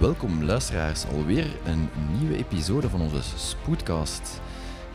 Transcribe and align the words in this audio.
Welkom 0.00 0.44
luisteraars, 0.44 1.06
alweer 1.06 1.56
een 1.64 1.88
nieuwe 2.18 2.36
episode 2.36 2.88
van 2.88 3.00
onze 3.00 3.22
Spoedcast. 3.22 4.40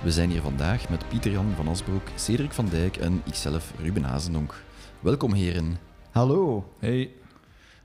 We 0.03 0.11
zijn 0.11 0.29
hier 0.29 0.41
vandaag 0.41 0.89
met 0.89 1.07
Pieter-Jan 1.07 1.53
van 1.55 1.67
Asbroek, 1.67 2.07
Cedric 2.15 2.51
van 2.51 2.69
Dijk 2.69 2.97
en 2.97 3.21
ikzelf, 3.25 3.73
Ruben 3.77 4.03
Hazendonk. 4.03 4.63
Welkom 4.99 5.33
heren. 5.33 5.77
Hallo. 6.11 6.73
Hey. 6.79 7.11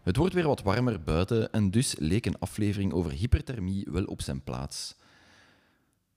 Het 0.02 0.16
wordt 0.16 0.34
weer 0.34 0.46
wat 0.46 0.62
warmer 0.62 1.02
buiten 1.02 1.52
en 1.52 1.70
dus 1.70 1.94
leek 1.98 2.26
een 2.26 2.38
aflevering 2.38 2.92
over 2.92 3.12
hyperthermie 3.12 3.86
wel 3.90 4.04
op 4.04 4.22
zijn 4.22 4.42
plaats. 4.42 4.96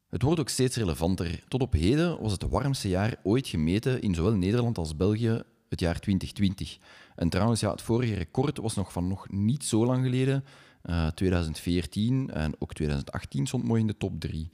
Het 0.10 0.22
wordt 0.22 0.40
ook 0.40 0.50
steeds 0.50 0.76
relevanter. 0.76 1.44
Tot 1.48 1.62
op 1.62 1.74
heden 1.74 2.22
was 2.22 2.32
het 2.32 2.50
warmste 2.50 2.90
jaar 2.90 3.16
ooit 3.24 3.48
gemeten 3.48 4.02
in 4.02 4.16
zowel 4.16 4.36
Nederland 4.36 4.78
als 4.78 4.96
België 4.96 5.42
het 5.70 5.80
jaar 5.80 6.00
2020. 6.00 6.78
En 7.16 7.30
trouwens, 7.30 7.60
ja, 7.60 7.72
het 7.72 7.82
vorige 7.82 8.14
record 8.14 8.58
was 8.58 8.76
nog 8.76 8.92
van 8.92 9.08
nog 9.08 9.30
niet 9.30 9.64
zo 9.64 9.86
lang 9.86 10.04
geleden, 10.04 10.44
uh, 10.90 11.08
2014 11.08 12.30
en 12.30 12.54
ook 12.60 12.74
2018 12.74 13.48
stond 13.48 13.64
mooi 13.64 13.82
in 13.82 13.88
de 13.88 13.98
top 13.98 14.20
3. 14.20 14.50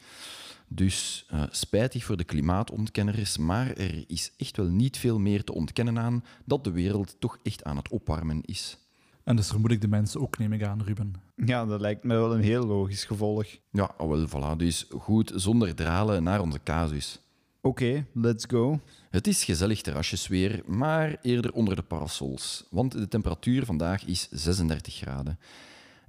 Dus 0.68 1.26
uh, 1.34 1.44
spijtig 1.50 2.04
voor 2.04 2.18
de 2.18 2.24
klimaatontkenners, 2.24 3.38
maar 3.38 3.68
er 3.68 4.04
is 4.08 4.32
echt 4.38 4.58
wel 4.58 4.68
niet 4.68 4.98
veel 4.98 5.20
meer 5.20 5.44
te 5.44 5.54
ontkennen 5.54 6.00
aan 6.00 6.24
dat 6.46 6.64
de 6.64 6.72
wereld 6.72 7.16
toch 7.20 7.38
echt 7.44 7.64
aan 7.64 7.78
het 7.78 7.90
opwarmen 7.90 8.42
is. 8.42 8.78
En 9.24 9.36
dus 9.36 9.48
vermoed 9.48 9.72
ik 9.72 9.82
de 9.82 9.88
mensen 9.88 10.22
ook, 10.22 10.38
neem 10.38 10.54
ik 10.54 10.64
aan, 10.64 10.82
Ruben. 10.82 11.14
Ja, 11.36 11.66
dat 11.66 11.82
lijkt 11.82 12.04
me 12.04 12.14
wel 12.14 12.34
een 12.34 12.42
heel 12.42 12.66
logisch 12.66 13.06
gevolg. 13.06 13.46
Ja, 13.72 13.92
oh 13.98 14.10
wel, 14.10 14.28
voilà. 14.28 14.58
Dus 14.58 14.88
goed, 14.90 15.32
zonder 15.36 15.76
dralen 15.76 16.24
naar 16.24 16.42
onze 16.42 16.60
casus. 16.64 17.20
Oké, 17.62 17.84
okay, 17.84 18.06
let's 18.14 18.46
go. 18.48 18.80
Het 19.10 19.28
is 19.28 19.44
gezellig 19.44 19.82
terrasjesweer, 19.82 20.62
maar 20.66 21.18
eerder 21.22 21.54
onder 21.54 21.76
de 21.76 21.82
parasols. 21.82 22.66
Want 22.70 22.92
de 22.92 23.08
temperatuur 23.08 23.66
vandaag 23.66 24.06
is 24.06 24.28
36 24.32 24.96
graden. 24.96 25.40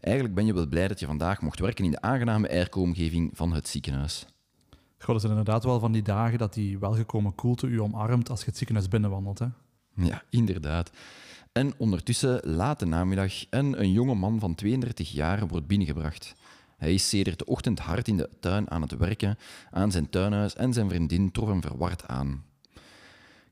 Eigenlijk 0.05 0.35
ben 0.35 0.47
je 0.47 0.55
wel 0.55 0.67
blij 0.67 0.89
dat 0.89 1.01
je 1.01 1.07
vandaag 1.07 1.41
mocht 1.41 1.59
werken 1.59 1.85
in 1.85 1.91
de 1.91 2.01
aangename 2.01 2.49
airco-omgeving 2.49 3.31
van 3.35 3.53
het 3.53 3.69
ziekenhuis. 3.69 4.27
Goh, 4.99 5.15
er 5.15 5.21
zijn 5.21 5.33
inderdaad 5.33 5.65
wel 5.65 5.81
van 5.81 5.93
die 5.93 6.03
dagen 6.03 6.39
dat 6.39 6.55
die 6.55 6.79
welgekomen 6.79 7.35
koelte 7.35 7.67
u 7.67 7.81
omarmt 7.81 8.31
als 8.31 8.41
je 8.41 8.47
het 8.47 8.57
ziekenhuis 8.57 8.89
binnenwandelt, 8.89 9.39
hè? 9.39 9.47
Ja, 9.95 10.23
inderdaad. 10.31 10.91
En 11.53 11.73
ondertussen, 11.77 12.41
late 12.43 12.87
namiddag, 12.87 13.49
en 13.51 13.81
een 13.81 13.93
jonge 13.93 14.15
man 14.15 14.39
van 14.39 14.55
32 14.55 15.11
jaar 15.11 15.47
wordt 15.47 15.67
binnengebracht. 15.67 16.35
Hij 16.77 16.95
is 16.95 17.09
sedert 17.09 17.39
de 17.39 17.47
ochtend 17.47 17.79
hard 17.79 18.09
in 18.09 18.17
de 18.17 18.29
tuin 18.41 18.71
aan 18.71 18.83
het 18.83 18.97
werken 18.97 19.39
aan 19.71 19.91
zijn 19.91 20.11
tuinhuis 20.11 20.55
en 20.55 20.73
zijn 20.73 20.89
vriendin 20.89 21.31
trof 21.31 21.49
hem 21.49 21.63
verward 21.63 22.09
aan. 22.09 22.45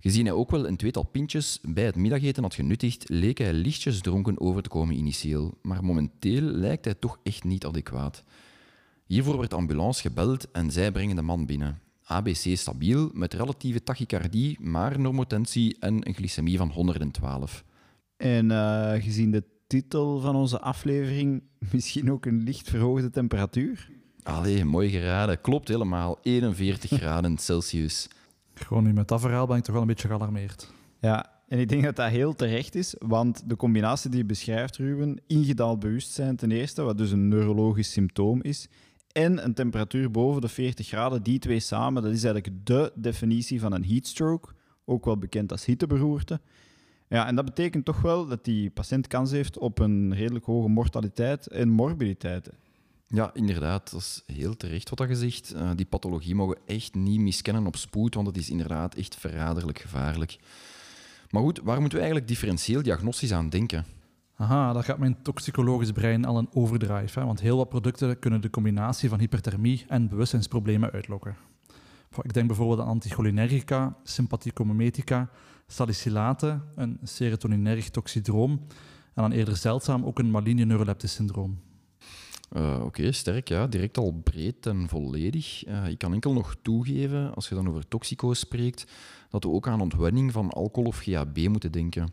Gezien 0.03 0.27
hij 0.27 0.35
ook 0.35 0.51
wel 0.51 0.67
een 0.67 0.77
tweetal 0.77 1.03
pintjes 1.03 1.59
bij 1.63 1.85
het 1.85 1.97
middageten 1.97 2.43
had 2.43 2.55
genuttigd, 2.55 3.09
leek 3.09 3.39
hij 3.39 3.53
lichtjes 3.53 4.01
dronken 4.01 4.41
over 4.41 4.63
te 4.63 4.69
komen 4.69 4.97
initieel, 4.97 5.59
maar 5.61 5.85
momenteel 5.85 6.43
lijkt 6.43 6.85
hij 6.85 6.95
toch 6.95 7.19
echt 7.23 7.45
niet 7.45 7.65
adequaat. 7.65 8.25
Hiervoor 9.07 9.39
werd 9.39 9.51
de 9.51 9.57
ambulance 9.57 10.01
gebeld 10.01 10.51
en 10.51 10.71
zij 10.71 10.93
brengen 10.93 11.17
de 11.17 11.23
man 11.23 11.47
binnen. 11.47 11.79
ABC 12.03 12.57
stabiel, 12.57 13.11
met 13.13 13.35
relatieve 13.35 13.83
tachycardie, 13.83 14.57
maar 14.61 15.01
normotensie 15.01 15.77
en 15.81 16.09
een 16.09 16.15
glycemie 16.15 16.59
van 16.59 16.71
112. 16.71 17.65
En 18.17 18.51
uh, 18.51 18.93
gezien 18.93 19.31
de 19.31 19.45
titel 19.67 20.21
van 20.21 20.37
onze 20.37 20.61
aflevering, 20.61 21.43
misschien 21.73 22.13
ook 22.13 22.27
een 22.27 22.43
licht 22.43 22.69
verhoogde 22.69 23.11
temperatuur? 23.11 23.91
Allee, 24.23 24.65
mooi 24.65 24.91
geraden. 24.91 25.41
Klopt 25.41 25.69
helemaal. 25.69 26.19
41 26.23 26.91
graden 27.01 27.39
Celsius. 27.39 28.09
Gewoon 28.55 28.85
nu 28.85 28.93
met 28.93 29.09
dat 29.09 29.21
verhaal 29.21 29.47
ben 29.47 29.57
ik 29.57 29.63
toch 29.63 29.73
wel 29.73 29.83
een 29.83 29.89
beetje 29.89 30.09
gealarmeerd. 30.09 30.73
Ja, 31.01 31.31
en 31.49 31.59
ik 31.59 31.69
denk 31.69 31.83
dat 31.83 31.97
dat 31.97 32.11
heel 32.11 32.35
terecht 32.35 32.75
is, 32.75 32.95
want 32.99 33.49
de 33.49 33.57
combinatie 33.57 34.11
die 34.11 34.19
je 34.19 34.27
beschrijft, 34.27 34.77
Ruben, 34.77 35.21
ingedaald 35.27 35.79
bewustzijn 35.79 36.37
ten 36.37 36.51
eerste, 36.51 36.83
wat 36.83 36.99
dus 36.99 37.11
een 37.11 37.29
neurologisch 37.29 37.93
symptoom 37.93 38.43
is, 38.43 38.69
en 39.13 39.45
een 39.45 39.55
temperatuur 39.55 40.11
boven 40.11 40.41
de 40.41 40.49
40 40.49 40.87
graden, 40.87 41.23
die 41.23 41.39
twee 41.39 41.61
samen, 41.61 42.03
dat 42.03 42.13
is 42.13 42.25
eigenlijk 42.25 42.67
de 42.67 42.93
definitie 42.95 43.61
van 43.61 43.73
een 43.73 43.85
heatstroke, 43.85 44.49
ook 44.85 45.05
wel 45.05 45.19
bekend 45.19 45.53
als 45.53 45.65
hitteberoerte. 45.65 46.41
Ja, 47.09 47.27
en 47.27 47.35
dat 47.35 47.45
betekent 47.45 47.85
toch 47.85 48.01
wel 48.01 48.27
dat 48.27 48.45
die 48.45 48.71
patiënt 48.71 49.07
kans 49.07 49.31
heeft 49.31 49.59
op 49.59 49.79
een 49.79 50.15
redelijk 50.15 50.45
hoge 50.45 50.69
mortaliteit 50.69 51.47
en 51.47 51.69
morbiditeit. 51.69 52.51
Ja, 53.13 53.31
inderdaad. 53.35 53.91
Dat 53.91 54.01
is 54.01 54.23
heel 54.27 54.57
terecht 54.57 54.89
wat 54.89 54.99
dat 54.99 55.07
gezegd. 55.07 55.55
Uh, 55.55 55.71
die 55.75 55.87
pathologie 55.87 56.35
mogen 56.35 56.59
echt 56.67 56.95
niet 56.95 57.21
miskennen 57.21 57.67
op 57.67 57.77
spoed, 57.77 58.15
want 58.15 58.27
het 58.27 58.37
is 58.37 58.51
inderdaad 58.51 58.95
echt 58.95 59.17
verraderlijk 59.17 59.79
gevaarlijk. 59.79 60.39
Maar 61.31 61.43
goed, 61.43 61.61
waar 61.65 61.81
moeten 61.81 61.99
we 61.99 62.05
eigenlijk 62.05 62.29
differentieel 62.29 62.83
diagnostisch 62.83 63.33
aan 63.33 63.49
denken? 63.49 63.85
Aha, 64.37 64.73
dat 64.73 64.85
gaat 64.85 64.99
mijn 64.99 65.23
toxicologisch 65.23 65.93
brein 65.93 66.25
al 66.25 66.39
een 66.39 66.49
overdrive. 66.53 67.19
Hè? 67.19 67.27
Want 67.27 67.41
heel 67.41 67.57
wat 67.57 67.69
producten 67.69 68.19
kunnen 68.19 68.41
de 68.41 68.51
combinatie 68.51 69.09
van 69.09 69.19
hyperthermie 69.19 69.85
en 69.89 70.09
bewustzijnsproblemen 70.09 70.91
uitlokken. 70.91 71.37
Ik 72.23 72.33
denk 72.33 72.47
bijvoorbeeld 72.47 72.81
aan 72.81 72.87
anticholinergica, 72.87 73.97
sympathicomimetica, 74.03 75.31
salicylaten, 75.67 76.63
een 76.75 76.99
serotoninerg 77.03 77.91
toxidroom 77.91 78.51
en 79.15 79.23
dan 79.23 79.33
eerder 79.33 79.57
zeldzaam 79.57 80.05
ook 80.05 80.19
een 80.19 80.31
maligne 80.31 80.65
neuroleptisch 80.65 81.15
syndroom. 81.15 81.59
Uh, 82.57 82.81
Oké, 82.85 83.13
sterk, 83.13 83.49
ja. 83.49 83.67
Direct 83.67 83.99
al 83.99 84.21
breed 84.25 84.67
en 84.67 84.89
volledig. 84.89 85.67
Uh, 85.67 85.89
ik 85.89 85.99
kan 85.99 86.13
enkel 86.13 86.33
nog 86.33 86.57
toegeven, 86.63 87.35
als 87.35 87.49
je 87.49 87.55
dan 87.55 87.69
over 87.69 87.89
toxico's 87.89 88.39
spreekt, 88.39 88.85
dat 89.31 89.45
we 89.45 89.51
ook 89.51 89.69
aan 89.69 89.81
ontwenning 89.81 90.33
van 90.33 90.51
alcohol 90.51 90.89
of 90.89 90.99
GHB 90.99 91.49
moeten 91.49 91.73
denken. 91.73 92.13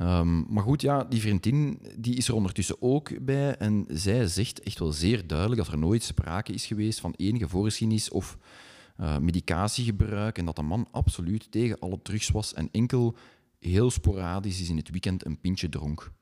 Um, 0.00 0.46
maar 0.48 0.62
goed, 0.62 0.80
ja, 0.80 1.04
die 1.04 1.20
vriendin 1.20 1.80
die 1.96 2.16
is 2.16 2.28
er 2.28 2.34
ondertussen 2.34 2.76
ook 2.80 3.24
bij 3.24 3.56
en 3.56 3.84
zij 3.88 4.26
zegt 4.26 4.62
echt 4.62 4.78
wel 4.78 4.92
zeer 4.92 5.26
duidelijk 5.26 5.60
dat 5.62 5.72
er 5.72 5.78
nooit 5.78 6.02
sprake 6.02 6.52
is 6.52 6.66
geweest 6.66 7.00
van 7.00 7.14
enige 7.16 7.48
voorgeschiedenis 7.48 8.10
of 8.10 8.38
uh, 9.00 9.18
medicatiegebruik 9.18 10.38
en 10.38 10.44
dat 10.44 10.56
de 10.56 10.62
man 10.62 10.88
absoluut 10.90 11.50
tegen 11.50 11.78
alle 11.78 11.98
drugs 12.02 12.30
was 12.30 12.54
en 12.54 12.68
enkel 12.72 13.16
heel 13.58 13.90
sporadisch 13.90 14.60
is 14.60 14.68
in 14.68 14.76
het 14.76 14.90
weekend 14.90 15.24
een 15.24 15.40
pintje 15.40 15.68
dronk. 15.68 16.12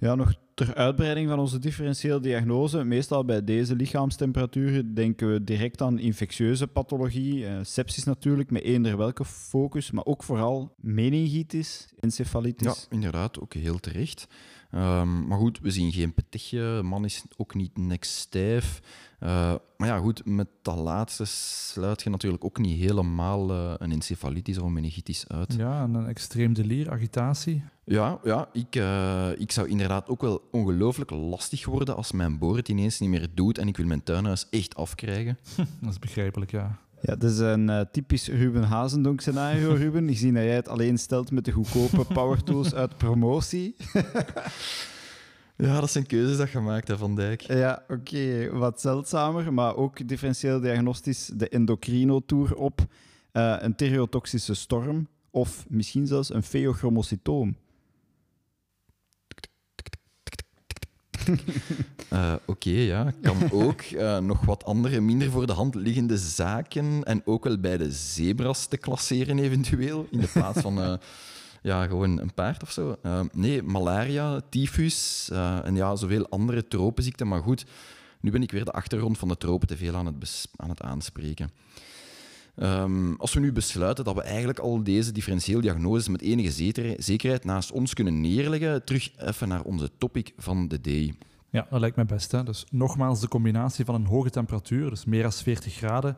Ja, 0.00 0.14
nog 0.14 0.34
ter 0.54 0.74
uitbreiding 0.74 1.28
van 1.28 1.38
onze 1.38 1.58
differentiële 1.58 2.20
diagnose. 2.20 2.84
Meestal 2.84 3.24
bij 3.24 3.44
deze 3.44 3.76
lichaamstemperaturen 3.76 4.94
denken 4.94 5.32
we 5.32 5.44
direct 5.44 5.82
aan 5.82 5.98
infectieuze 5.98 6.66
pathologie, 6.66 7.46
eh, 7.46 7.58
sepsis 7.62 8.04
natuurlijk, 8.04 8.50
met 8.50 8.62
eender 8.62 8.96
welke 8.96 9.24
focus, 9.24 9.90
maar 9.90 10.04
ook 10.04 10.22
vooral 10.22 10.74
meningitis, 10.76 11.88
encefalitis. 12.00 12.66
Ja, 12.66 12.94
inderdaad, 12.96 13.40
ook 13.40 13.54
heel 13.54 13.78
terecht. 13.78 14.26
Um, 14.74 15.26
maar 15.26 15.38
goed, 15.38 15.58
we 15.60 15.70
zien 15.70 15.92
geen 15.92 16.14
petechje, 16.14 16.58
de 16.58 16.82
man 16.82 17.04
is 17.04 17.24
ook 17.36 17.54
niet 17.54 17.76
nekstijf. 17.76 18.80
Uh, 19.20 19.54
maar 19.76 19.88
ja, 19.88 19.98
goed, 19.98 20.24
met 20.24 20.48
dat 20.62 20.78
laatste 20.78 21.24
sluit 21.24 22.02
je 22.02 22.10
natuurlijk 22.10 22.44
ook 22.44 22.58
niet 22.58 22.78
helemaal 22.78 23.50
uh, 23.50 23.74
een 23.78 23.92
encefalitis 23.92 24.58
of 24.58 24.64
een 24.64 24.72
meningitis 24.72 25.28
uit. 25.28 25.54
Ja, 25.54 25.82
en 25.82 25.94
een 25.94 26.06
extreem 26.06 26.52
delier, 26.52 26.90
agitatie. 26.90 27.62
Ja, 27.90 28.20
ja 28.24 28.48
ik, 28.52 28.76
uh, 28.76 29.28
ik 29.36 29.52
zou 29.52 29.68
inderdaad 29.68 30.08
ook 30.08 30.20
wel 30.20 30.48
ongelooflijk 30.50 31.10
lastig 31.10 31.66
worden 31.66 31.96
als 31.96 32.12
mijn 32.12 32.38
boor 32.38 32.56
het 32.56 32.68
ineens 32.68 33.00
niet 33.00 33.10
meer 33.10 33.28
doet 33.34 33.58
en 33.58 33.68
ik 33.68 33.76
wil 33.76 33.86
mijn 33.86 34.02
tuinhuis 34.02 34.46
echt 34.50 34.74
afkrijgen. 34.74 35.38
dat 35.80 35.90
is 35.90 35.98
begrijpelijk, 35.98 36.50
ja. 36.50 36.78
Ja, 37.00 37.16
dat 37.16 37.30
is 37.30 37.38
een 37.38 37.68
uh, 37.68 37.80
typisch 37.92 38.28
Ruben 38.28 38.62
Hazendonk 38.62 39.20
scenario, 39.20 39.74
Ruben. 39.82 40.08
Ik 40.08 40.18
zie 40.18 40.32
dat 40.32 40.42
jij 40.42 40.54
het 40.54 40.68
alleen 40.68 40.98
stelt 40.98 41.30
met 41.30 41.44
de 41.44 41.52
goedkope 41.52 42.04
power 42.14 42.42
tools 42.42 42.74
uit 42.74 42.96
promotie. 42.96 43.76
ja, 45.56 45.80
dat 45.80 45.90
zijn 45.90 46.06
keuzes 46.06 46.36
dat 46.36 46.48
gemaakt 46.48 46.88
hebt, 46.88 47.00
Van 47.00 47.16
Dijk. 47.16 47.40
Ja, 47.40 47.84
oké. 47.88 48.50
Wat 48.52 48.80
zeldzamer, 48.80 49.52
maar 49.52 49.76
ook 49.76 50.08
differentieel 50.08 50.60
diagnostisch 50.60 51.30
de 51.34 51.48
endocrino-tour 51.48 52.54
op. 52.54 52.80
Uh, 53.32 53.56
een 53.58 53.74
theriotoxische 53.74 54.54
storm 54.54 55.08
of 55.30 55.64
misschien 55.68 56.06
zelfs 56.06 56.34
een 56.34 56.42
feochromocytoom. 56.42 57.56
Uh, 62.12 62.34
Oké, 62.46 62.70
ja, 62.70 63.12
kan 63.22 63.50
ook. 63.52 63.82
Uh, 63.82 64.18
nog 64.18 64.44
wat 64.44 64.64
andere, 64.64 65.00
minder 65.00 65.30
voor 65.30 65.46
de 65.46 65.52
hand 65.52 65.74
liggende 65.74 66.16
zaken. 66.16 67.04
En 67.04 67.22
ook 67.24 67.44
wel 67.44 67.58
bij 67.58 67.76
de 67.76 67.92
zebras 67.92 68.66
te 68.66 68.76
klasseren, 68.76 69.38
eventueel. 69.38 70.06
In 70.10 70.20
de 70.20 70.28
plaats 70.32 70.60
van 70.60 70.78
uh, 70.78 70.94
ja, 71.62 71.86
gewoon 71.86 72.20
een 72.20 72.34
paard 72.34 72.62
of 72.62 72.70
zo. 72.70 72.96
nee, 73.32 73.62
malaria, 73.62 74.40
tyfus 74.48 75.28
en 75.64 75.76
ja, 75.76 75.96
zoveel 75.96 76.28
andere 76.28 76.68
tropenziekten. 76.68 77.28
Maar 77.28 77.42
goed, 77.42 77.64
nu 78.20 78.30
ben 78.30 78.42
ik 78.42 78.52
weer 78.52 78.64
de 78.64 78.72
achtergrond 78.72 79.18
van 79.18 79.28
de 79.28 79.36
tropen 79.36 79.68
te 79.68 79.76
veel 79.76 79.96
aan 79.96 80.06
het, 80.06 80.48
aan 80.56 80.68
het 80.68 80.82
aanspreken. 80.82 81.50
Um, 82.62 83.14
als 83.18 83.34
we 83.34 83.40
nu 83.40 83.52
besluiten 83.52 84.04
dat 84.04 84.14
we 84.14 84.22
eigenlijk 84.22 84.58
al 84.58 84.82
deze 84.82 85.12
differentieel 85.12 85.60
diagnoses 85.60 86.08
met 86.08 86.20
enige 86.20 86.94
zekerheid 86.98 87.44
naast 87.44 87.72
ons 87.72 87.94
kunnen 87.94 88.20
neerleggen, 88.20 88.84
terug 88.84 89.10
even 89.18 89.48
naar 89.48 89.62
onze 89.62 89.90
topic 89.98 90.32
van 90.36 90.68
de 90.68 90.80
day. 90.80 91.14
Ja, 91.50 91.66
dat 91.70 91.80
lijkt 91.80 91.96
mij 91.96 92.04
best. 92.04 92.32
Hè? 92.32 92.42
Dus 92.42 92.66
nogmaals, 92.70 93.20
de 93.20 93.28
combinatie 93.28 93.84
van 93.84 93.94
een 93.94 94.06
hoge 94.06 94.30
temperatuur, 94.30 94.90
dus 94.90 95.04
meer 95.04 95.22
dan 95.22 95.32
40 95.32 95.74
graden, 95.74 96.16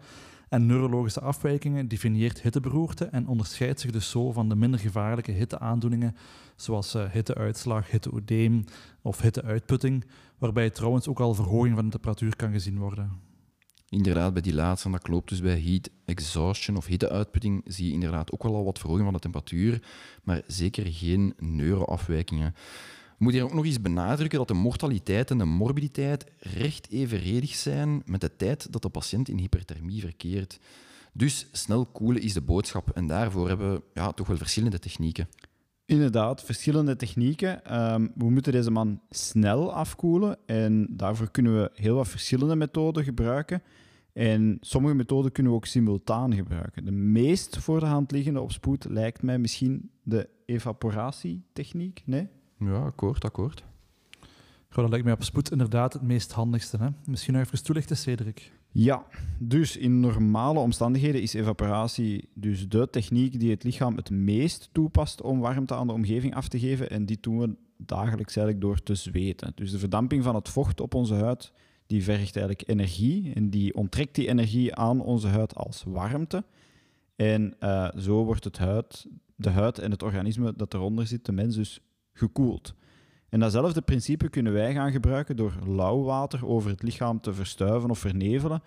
En 0.49 0.67
neurologische 0.67 1.21
afwijkingen 1.21 1.89
definieert 1.89 2.43
hitteberoerte 2.43 3.05
en 3.05 3.27
onderscheidt 3.27 3.81
zich 3.81 3.91
dus 3.91 4.11
zo 4.11 4.33
van 4.33 4.49
de 4.49 4.55
minder 4.55 4.81
gevaarlijke 4.81 5.33
hitteaandoeningen, 5.33 6.17
zoals 6.57 6.95
uh, 6.95 7.11
hitteuitslag, 7.11 7.91
hitteoedeem 7.91 8.65
of 9.03 9.21
hitteuitputting, 9.21 10.05
waarbij 10.39 10.71
trouwens 10.71 11.09
ook 11.09 11.21
al 11.21 11.35
verhoging 11.35 11.75
van 11.75 11.85
de 11.85 11.91
temperatuur 11.91 12.37
kan 12.37 12.53
gezien 12.53 12.79
worden. 12.79 13.32
Inderdaad, 13.93 14.33
bij 14.33 14.43
die 14.43 14.55
laatste, 14.55 14.91
dat 14.91 15.03
klopt 15.03 15.29
dus 15.29 15.41
bij 15.41 15.61
heat 15.61 15.91
exhaustion 16.05 16.77
of 16.77 16.87
hitteuitputting, 16.87 17.63
zie 17.67 17.87
je 17.87 17.93
inderdaad 17.93 18.33
ook 18.33 18.43
wel 18.43 18.55
al 18.55 18.65
wat 18.65 18.79
verhoging 18.79 19.05
van 19.05 19.15
de 19.15 19.21
temperatuur, 19.21 19.83
maar 20.23 20.43
zeker 20.47 20.87
geen 20.87 21.35
neuroafwijkingen. 21.39 22.55
We 23.07 23.25
moeten 23.25 23.41
hier 23.41 23.51
ook 23.51 23.57
nog 23.57 23.65
eens 23.65 23.81
benadrukken 23.81 24.39
dat 24.39 24.49
de 24.49 24.55
mortaliteit 24.55 25.31
en 25.31 25.39
de 25.39 25.45
morbiditeit 25.45 26.27
recht 26.39 26.91
evenredig 26.91 27.55
zijn 27.55 28.03
met 28.07 28.21
de 28.21 28.37
tijd 28.37 28.73
dat 28.73 28.83
de 28.83 28.89
patiënt 28.89 29.29
in 29.29 29.39
hyperthermie 29.39 30.01
verkeert. 30.01 30.59
Dus 31.13 31.47
snel 31.53 31.87
koelen 31.87 32.23
is 32.23 32.33
de 32.33 32.41
boodschap 32.41 32.91
en 32.91 33.07
daarvoor 33.07 33.49
hebben 33.49 33.73
we 33.73 33.83
ja, 33.95 34.13
toch 34.13 34.27
wel 34.27 34.37
verschillende 34.37 34.79
technieken. 34.79 35.29
Inderdaad, 35.93 36.43
verschillende 36.43 36.97
technieken. 36.97 37.65
Ehm, 37.65 38.09
we 38.15 38.31
moeten 38.31 38.53
deze 38.53 38.71
man 38.71 39.01
snel 39.11 39.75
afkoelen 39.75 40.37
en 40.47 40.87
daarvoor 40.91 41.31
kunnen 41.31 41.61
we 41.61 41.71
heel 41.75 41.95
wat 41.95 42.09
verschillende 42.09 42.57
methoden 42.57 43.05
gebruiken. 43.05 43.63
En 44.13 44.59
sommige 44.61 44.95
methoden 44.95 45.33
kunnen 45.33 45.53
we 45.53 45.59
ook 45.59 45.67
simultaan 45.67 46.35
gebruiken. 46.35 46.85
De 46.85 46.93
meest 46.93 47.59
voor 47.59 47.81
de 47.81 47.87
hand 47.87 48.11
liggende 48.11 48.41
op 48.41 48.53
spoed 48.53 48.85
lijkt 48.89 49.23
mij 49.23 49.39
misschien 49.39 49.91
de 50.03 50.29
evaporatietechniek. 50.47 52.03
Nee? 52.05 52.29
Ja, 52.59 52.79
akkoord, 52.79 53.25
akkoord. 53.25 53.65
Goh, 54.69 54.83
dat 54.83 54.89
lijkt 54.89 55.05
mij 55.05 55.15
op 55.15 55.23
spoed 55.23 55.51
inderdaad 55.51 55.93
het 55.93 56.03
meest 56.03 56.33
handigste. 56.33 56.77
Hè? 56.77 56.89
Misschien 57.05 57.35
nog 57.35 57.43
even 57.43 57.65
toelichten, 57.65 57.97
Cedric. 57.97 58.53
Ja, 58.73 59.07
dus 59.39 59.77
in 59.77 60.01
normale 60.01 60.59
omstandigheden 60.59 61.23
is 61.23 61.35
evaporatie 61.35 62.29
dus 62.35 62.69
de 62.69 62.91
techniek 62.91 63.41
die 63.41 63.51
het 63.51 63.65
lichaam 63.65 63.97
het 63.97 64.11
meest 64.11 64.69
toepast 64.73 65.23
om 65.23 65.41
warmte 65.41 65.75
aan 65.75 65.87
de 65.87 65.93
omgeving 65.93 66.35
af 66.35 66.49
te 66.49 66.59
geven. 66.59 66.91
En 66.91 67.07
die 67.07 67.19
doen 67.21 67.39
we 67.39 67.55
dagelijks 67.77 68.37
eigenlijk 68.37 68.67
door 68.67 68.83
te 68.83 68.95
zweten. 68.95 69.53
Dus 69.55 69.71
de 69.71 69.79
verdamping 69.79 70.25
van 70.25 70.35
het 70.35 70.49
vocht 70.49 70.81
op 70.81 70.95
onze 70.95 71.15
huid 71.15 71.53
die 71.87 72.03
vergt 72.03 72.37
eigenlijk 72.37 72.69
energie 72.69 73.33
en 73.35 73.51
die 73.51 73.75
onttrekt 73.75 74.15
die 74.15 74.29
energie 74.29 74.75
aan 74.75 75.01
onze 75.01 75.29
huid 75.29 75.55
als 75.55 75.85
warmte. 75.87 76.45
En 77.17 77.55
uh, 77.61 77.89
zo 77.97 78.25
wordt 78.25 78.45
het 78.45 78.59
huid, 78.59 79.07
de 79.37 79.51
huid 79.51 79.79
en 79.79 79.91
het 79.91 80.03
organisme 80.03 80.55
dat 80.57 80.75
eronder 80.75 81.07
zit, 81.07 81.25
de 81.25 81.33
mens 81.33 81.57
dus, 81.57 81.81
gekoeld. 82.13 82.75
En 83.33 83.41
datzelfde 83.41 83.81
principe 83.81 84.29
kunnen 84.29 84.53
wij 84.53 84.73
gaan 84.73 84.93
gebruiken 84.93 85.37
door 85.37 85.53
lauw 85.67 86.03
water 86.03 86.47
over 86.47 86.71
het 86.71 86.83
lichaam 86.83 87.21
te 87.21 87.35
verstuiven 87.35 87.91
of 87.91 87.99
vernevelen 87.99 88.63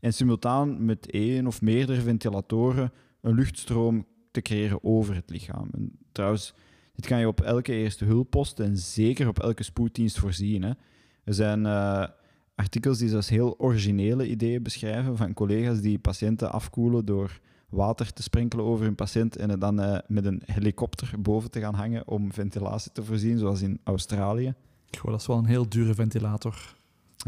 en 0.00 0.12
simultaan 0.12 0.84
met 0.84 1.10
één 1.10 1.46
of 1.46 1.62
meerdere 1.62 2.00
ventilatoren 2.00 2.92
een 3.20 3.34
luchtstroom 3.34 4.06
te 4.30 4.42
creëren 4.42 4.84
over 4.84 5.14
het 5.14 5.30
lichaam. 5.30 5.68
En 5.72 5.92
trouwens, 6.12 6.54
dit 6.94 7.06
kan 7.06 7.18
je 7.18 7.28
op 7.28 7.40
elke 7.40 7.72
eerste 7.72 8.04
hulppost 8.04 8.60
en 8.60 8.76
zeker 8.76 9.28
op 9.28 9.38
elke 9.38 9.62
spoeddienst 9.62 10.18
voorzien. 10.18 10.62
Er 11.24 11.34
zijn 11.34 11.60
uh, 11.60 12.06
artikels 12.54 12.98
die 12.98 13.08
zelfs 13.08 13.28
heel 13.28 13.58
originele 13.58 14.28
ideeën 14.28 14.62
beschrijven 14.62 15.16
van 15.16 15.34
collega's 15.34 15.80
die 15.80 15.98
patiënten 15.98 16.52
afkoelen 16.52 17.04
door 17.04 17.40
water 17.70 18.12
te 18.12 18.22
sprenkelen 18.22 18.64
over 18.64 18.84
hun 18.84 18.94
patiënt 18.94 19.36
en 19.36 19.50
het 19.50 19.60
dan 19.60 19.80
uh, 19.80 19.98
met 20.06 20.24
een 20.24 20.42
helikopter 20.44 21.12
boven 21.18 21.50
te 21.50 21.60
gaan 21.60 21.74
hangen 21.74 22.08
om 22.08 22.32
ventilatie 22.32 22.92
te 22.92 23.04
voorzien, 23.04 23.38
zoals 23.38 23.62
in 23.62 23.80
Australië. 23.84 24.54
Goh, 24.98 25.10
dat 25.10 25.20
is 25.20 25.26
wel 25.26 25.38
een 25.38 25.44
heel 25.44 25.68
dure 25.68 25.94
ventilator. 25.94 26.74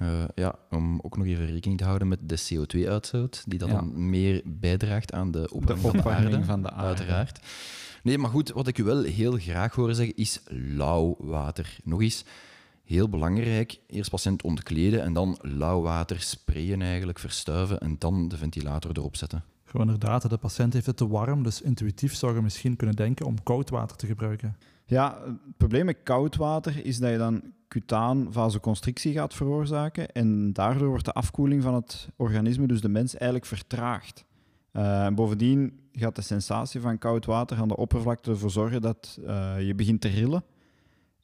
Uh, 0.00 0.24
ja, 0.34 0.54
om 0.70 1.00
ook 1.02 1.16
nog 1.16 1.26
even 1.26 1.46
rekening 1.46 1.78
te 1.78 1.84
houden 1.84 2.08
met 2.08 2.28
de 2.28 2.38
CO2-uitstoot, 2.38 3.44
die 3.46 3.58
dan 3.58 4.08
meer 4.08 4.42
bijdraagt 4.44 5.12
aan 5.12 5.30
de 5.30 5.48
opwarming, 5.50 5.80
de 5.80 5.80
van, 5.80 5.92
de 5.92 6.08
aarde, 6.08 6.44
van 6.44 6.62
de 6.62 6.70
aarde. 6.70 6.86
Uiteraard. 6.86 7.40
Nee, 8.02 8.18
maar 8.18 8.30
goed, 8.30 8.50
wat 8.50 8.66
ik 8.66 8.78
u 8.78 8.84
wel 8.84 9.02
heel 9.02 9.36
graag 9.36 9.74
hoor 9.74 9.94
zeggen 9.94 10.16
is 10.16 10.40
lauw 10.48 11.16
water. 11.18 11.76
Nog 11.84 12.00
eens, 12.00 12.24
heel 12.84 13.08
belangrijk, 13.08 13.80
eerst 13.86 14.10
patiënt 14.10 14.42
ontkleden 14.42 15.02
en 15.02 15.12
dan 15.12 15.38
lauw 15.40 15.82
water 15.82 16.20
sprayen 16.20 16.82
eigenlijk, 16.82 17.18
verstuiven 17.18 17.80
en 17.80 17.96
dan 17.98 18.28
de 18.28 18.36
ventilator 18.36 18.90
erop 18.94 19.16
zetten. 19.16 19.44
Gewoon 19.72 19.86
inderdaad, 19.86 20.30
de 20.30 20.36
patiënt 20.36 20.72
heeft 20.72 20.86
het 20.86 20.96
te 20.96 21.08
warm, 21.08 21.42
dus 21.42 21.62
intuïtief 21.62 22.14
zou 22.14 22.34
je 22.34 22.42
misschien 22.42 22.76
kunnen 22.76 22.96
denken 22.96 23.26
om 23.26 23.42
koud 23.42 23.70
water 23.70 23.96
te 23.96 24.06
gebruiken. 24.06 24.56
Ja, 24.84 25.18
het 25.24 25.56
probleem 25.56 25.84
met 25.84 25.96
koud 26.02 26.36
water 26.36 26.86
is 26.86 26.98
dat 26.98 27.10
je 27.10 27.16
dan 27.16 27.42
cutaan 27.68 28.26
vasoconstrictie 28.30 29.12
gaat 29.12 29.34
veroorzaken 29.34 30.12
en 30.12 30.52
daardoor 30.52 30.88
wordt 30.88 31.04
de 31.04 31.12
afkoeling 31.12 31.62
van 31.62 31.74
het 31.74 32.08
organisme, 32.16 32.66
dus 32.66 32.80
de 32.80 32.88
mens, 32.88 33.14
eigenlijk 33.14 33.46
vertraagd. 33.46 34.24
Uh, 34.72 35.08
bovendien 35.08 35.80
gaat 35.92 36.16
de 36.16 36.22
sensatie 36.22 36.80
van 36.80 36.98
koud 36.98 37.26
water 37.26 37.58
aan 37.58 37.68
de 37.68 37.76
oppervlakte 37.76 38.30
ervoor 38.30 38.50
zorgen 38.50 38.80
dat 38.80 39.18
uh, 39.20 39.54
je 39.66 39.74
begint 39.74 40.00
te 40.00 40.08
rillen. 40.08 40.44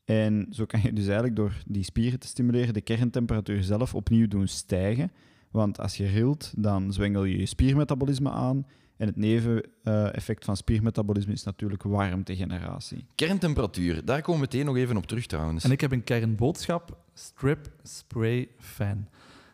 En 0.05 0.47
zo 0.51 0.65
kan 0.65 0.81
je 0.83 0.93
dus 0.93 1.05
eigenlijk 1.05 1.37
door 1.37 1.53
die 1.67 1.85
spieren 1.85 2.19
te 2.19 2.27
stimuleren 2.27 2.75
de 2.75 2.81
kerntemperatuur 2.81 3.63
zelf 3.63 3.95
opnieuw 3.95 4.29
doen 4.29 4.47
stijgen. 4.47 5.11
Want 5.51 5.81
als 5.81 5.97
je 5.97 6.07
rilt, 6.07 6.53
dan 6.57 6.93
zwengel 6.93 7.25
je 7.25 7.39
je 7.39 7.47
spiermetabolisme 7.47 8.31
aan. 8.31 8.67
En 8.97 9.07
het 9.07 9.17
neveneffect 9.17 10.45
van 10.45 10.57
spiermetabolisme 10.57 11.33
is 11.33 11.43
natuurlijk 11.43 11.83
warmtegeneratie. 11.83 13.07
Kerntemperatuur, 13.15 14.05
daar 14.05 14.23
komen 14.23 14.41
we 14.41 14.47
meteen 14.51 14.67
nog 14.67 14.77
even 14.77 14.97
op 14.97 15.07
terug 15.07 15.27
trouwens. 15.27 15.65
En 15.65 15.71
ik 15.71 15.81
heb 15.81 15.93
een 15.93 16.05
kernboodschap: 16.05 16.99
strip, 17.15 17.71
spray, 17.83 18.49
fan. 18.59 19.09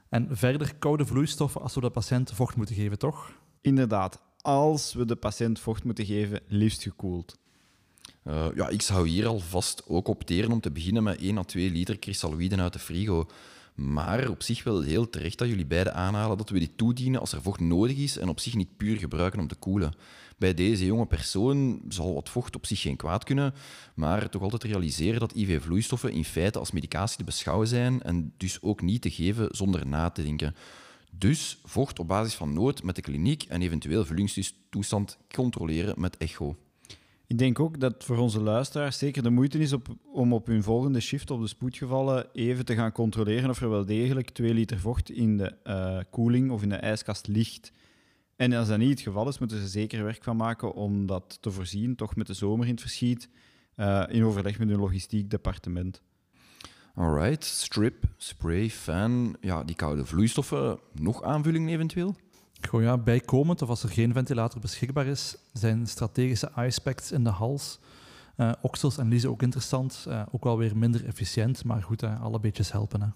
En 0.08 0.28
verder 0.30 0.74
koude 0.78 1.06
vloeistoffen 1.06 1.60
als 1.60 1.74
we 1.74 1.80
de 1.80 1.90
patiënt 1.90 2.32
vocht 2.32 2.56
moeten 2.56 2.74
geven, 2.74 2.98
toch? 2.98 3.32
Inderdaad, 3.60 4.22
als 4.40 4.92
we 4.92 5.04
de 5.04 5.16
patiënt 5.16 5.58
vocht 5.58 5.84
moeten 5.84 6.04
geven, 6.04 6.40
liefst 6.46 6.82
gekoeld. 6.82 7.38
Uh, 8.24 8.46
ja, 8.54 8.68
ik 8.68 8.82
zou 8.82 9.08
hier 9.08 9.26
alvast 9.26 9.82
ook 9.86 10.08
opteren 10.08 10.52
om 10.52 10.60
te 10.60 10.70
beginnen 10.70 11.02
met 11.02 11.20
1 11.20 11.38
à 11.38 11.42
2 11.42 11.70
liter 11.70 11.98
kristalloïden 11.98 12.60
uit 12.60 12.72
de 12.72 12.78
frigo. 12.78 13.26
Maar 13.74 14.28
op 14.28 14.42
zich 14.42 14.64
wel 14.64 14.80
heel 14.80 15.10
terecht 15.10 15.38
dat 15.38 15.48
jullie 15.48 15.66
beiden 15.66 15.94
aanhalen 15.94 16.36
dat 16.36 16.50
we 16.50 16.58
die 16.58 16.74
toedienen 16.76 17.20
als 17.20 17.32
er 17.32 17.42
vocht 17.42 17.60
nodig 17.60 17.96
is 17.96 18.18
en 18.18 18.28
op 18.28 18.40
zich 18.40 18.54
niet 18.54 18.76
puur 18.76 18.96
gebruiken 18.96 19.40
om 19.40 19.48
te 19.48 19.54
koelen. 19.54 19.94
Bij 20.38 20.54
deze 20.54 20.84
jonge 20.84 21.06
persoon 21.06 21.82
zal 21.88 22.14
wat 22.14 22.28
vocht 22.28 22.56
op 22.56 22.66
zich 22.66 22.80
geen 22.80 22.96
kwaad 22.96 23.24
kunnen, 23.24 23.54
maar 23.94 24.28
toch 24.30 24.42
altijd 24.42 24.64
realiseren 24.64 25.20
dat 25.20 25.34
IV-vloeistoffen 25.34 26.12
in 26.12 26.24
feite 26.24 26.58
als 26.58 26.70
medicatie 26.70 27.16
te 27.16 27.24
beschouwen 27.24 27.68
zijn 27.68 28.02
en 28.02 28.32
dus 28.36 28.62
ook 28.62 28.82
niet 28.82 29.02
te 29.02 29.10
geven 29.10 29.48
zonder 29.50 29.86
na 29.86 30.10
te 30.10 30.22
denken. 30.22 30.54
Dus 31.10 31.58
vocht 31.64 31.98
op 31.98 32.08
basis 32.08 32.34
van 32.34 32.52
nood 32.52 32.82
met 32.82 32.96
de 32.96 33.02
kliniek 33.02 33.42
en 33.42 33.62
eventueel 33.62 34.04
vullingstoestand 34.04 35.18
controleren 35.32 36.00
met 36.00 36.16
echo. 36.16 36.56
Ik 37.34 37.40
denk 37.40 37.60
ook 37.60 37.80
dat 37.80 38.04
voor 38.04 38.16
onze 38.16 38.40
luisteraars 38.40 38.98
zeker 38.98 39.22
de 39.22 39.30
moeite 39.30 39.58
is 39.58 39.74
om 40.12 40.32
op 40.32 40.46
hun 40.46 40.62
volgende 40.62 41.00
shift 41.00 41.30
op 41.30 41.40
de 41.40 41.46
spoedgevallen 41.46 42.26
even 42.32 42.64
te 42.64 42.74
gaan 42.74 42.92
controleren 42.92 43.50
of 43.50 43.60
er 43.60 43.70
wel 43.70 43.84
degelijk 43.84 44.30
2 44.30 44.54
liter 44.54 44.78
vocht 44.78 45.10
in 45.10 45.36
de 45.36 45.56
uh, 45.64 45.98
koeling 46.10 46.50
of 46.50 46.62
in 46.62 46.68
de 46.68 46.74
ijskast 46.74 47.26
ligt. 47.26 47.72
En 48.36 48.52
als 48.52 48.68
dat 48.68 48.78
niet 48.78 48.90
het 48.90 49.00
geval 49.00 49.28
is, 49.28 49.38
moeten 49.38 49.60
ze 49.60 49.68
zeker 49.68 50.04
werk 50.04 50.24
van 50.24 50.36
maken 50.36 50.74
om 50.74 51.06
dat 51.06 51.38
te 51.40 51.50
voorzien, 51.50 51.96
toch 51.96 52.16
met 52.16 52.26
de 52.26 52.34
zomer 52.34 52.66
in 52.66 52.72
het 52.72 52.80
verschiet, 52.80 53.28
uh, 53.76 54.04
in 54.08 54.24
overleg 54.24 54.58
met 54.58 54.68
hun 54.68 54.78
logistiek 54.78 55.30
departement. 55.30 56.02
Alright, 56.94 57.44
strip, 57.44 58.04
spray, 58.16 58.70
fan, 58.70 59.36
ja, 59.40 59.64
die 59.64 59.76
koude 59.76 60.04
vloeistoffen, 60.04 60.78
nog 60.92 61.22
aanvulling 61.22 61.70
eventueel? 61.70 62.14
Goh, 62.68 62.82
ja, 62.82 62.98
bijkomend, 62.98 63.62
of 63.62 63.68
als 63.68 63.82
er 63.82 63.88
geen 63.88 64.12
ventilator 64.12 64.60
beschikbaar 64.60 65.06
is, 65.06 65.36
zijn 65.52 65.86
strategische 65.86 66.50
icepacks 66.56 67.12
in 67.12 67.24
de 67.24 67.30
hals. 67.30 67.78
Uh, 68.36 68.52
oksels 68.62 68.98
en 68.98 69.08
liezen 69.08 69.30
ook 69.30 69.42
interessant. 69.42 70.04
Uh, 70.08 70.22
ook 70.30 70.44
wel 70.44 70.58
weer 70.58 70.76
minder 70.76 71.04
efficiënt, 71.04 71.64
maar 71.64 71.82
goed, 71.82 72.02
uh, 72.02 72.22
alle 72.22 72.40
beetjes 72.40 72.72
helpen. 72.72 73.00
Hè. 73.00 73.08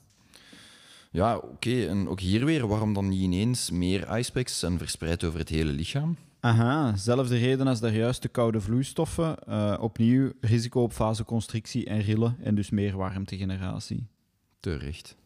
Ja, 1.10 1.36
oké. 1.36 1.86
En 1.86 2.08
ook 2.08 2.20
hier 2.20 2.44
weer, 2.44 2.66
waarom 2.66 2.92
dan 2.94 3.08
niet 3.08 3.20
ineens 3.20 3.70
meer 3.70 4.16
icepacks 4.18 4.62
en 4.62 4.78
verspreid 4.78 5.24
over 5.24 5.38
het 5.38 5.48
hele 5.48 5.72
lichaam? 5.72 6.16
Aha, 6.40 6.96
zelfde 6.96 7.36
reden 7.36 7.66
als 7.66 7.80
daar 7.80 7.94
juist 7.94 8.22
de 8.22 8.28
koude 8.28 8.60
vloeistoffen. 8.60 9.48
opnieuw 9.80 10.32
risico 10.40 10.82
op 10.82 10.92
vasoconstrictie 10.92 11.86
en 11.86 12.00
rillen 12.00 12.36
en 12.42 12.54
dus 12.54 12.70
meer 12.70 12.96
warmtegeneratie. 12.96 14.06
Terecht. 14.60 15.16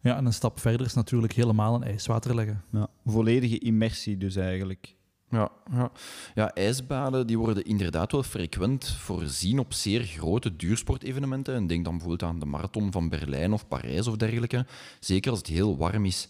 Ja, 0.00 0.16
en 0.16 0.26
een 0.26 0.32
stap 0.32 0.60
verder 0.60 0.86
is 0.86 0.94
natuurlijk 0.94 1.32
helemaal 1.32 1.74
een 1.74 1.82
ijswater 1.82 2.34
leggen. 2.34 2.64
Ja, 2.72 2.88
volledige 3.04 3.58
immersie 3.58 4.16
dus 4.16 4.36
eigenlijk. 4.36 4.96
Ja, 5.30 5.50
ja. 5.70 5.90
ja, 6.34 6.54
ijsbaden 6.54 7.26
die 7.26 7.38
worden 7.38 7.64
inderdaad 7.64 8.12
wel 8.12 8.22
frequent 8.22 8.88
voorzien 8.88 9.58
op 9.58 9.72
zeer 9.72 10.02
grote 10.02 10.56
duursportevenementen. 10.56 11.54
En 11.54 11.66
denk 11.66 11.84
dan 11.84 11.92
bijvoorbeeld 11.92 12.30
aan 12.30 12.38
de 12.38 12.46
marathon 12.46 12.92
van 12.92 13.08
Berlijn 13.08 13.52
of 13.52 13.68
Parijs 13.68 14.06
of 14.06 14.16
dergelijke. 14.16 14.66
Zeker 15.00 15.30
als 15.30 15.38
het 15.38 15.48
heel 15.48 15.76
warm 15.76 16.04
is. 16.04 16.28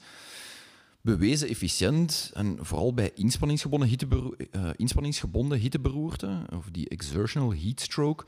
Bewezen 1.01 1.49
efficiënt 1.49 2.31
en 2.35 2.59
vooral 2.61 2.95
bij 2.95 3.11
inspanningsgebonden, 3.15 3.89
hitteberoer, 3.89 4.37
uh, 4.53 4.71
inspanningsgebonden 4.77 5.59
hitteberoerte, 5.59 6.47
of 6.55 6.69
die 6.73 6.89
exertional 6.89 7.55
heat 7.55 7.81
stroke. 7.81 8.25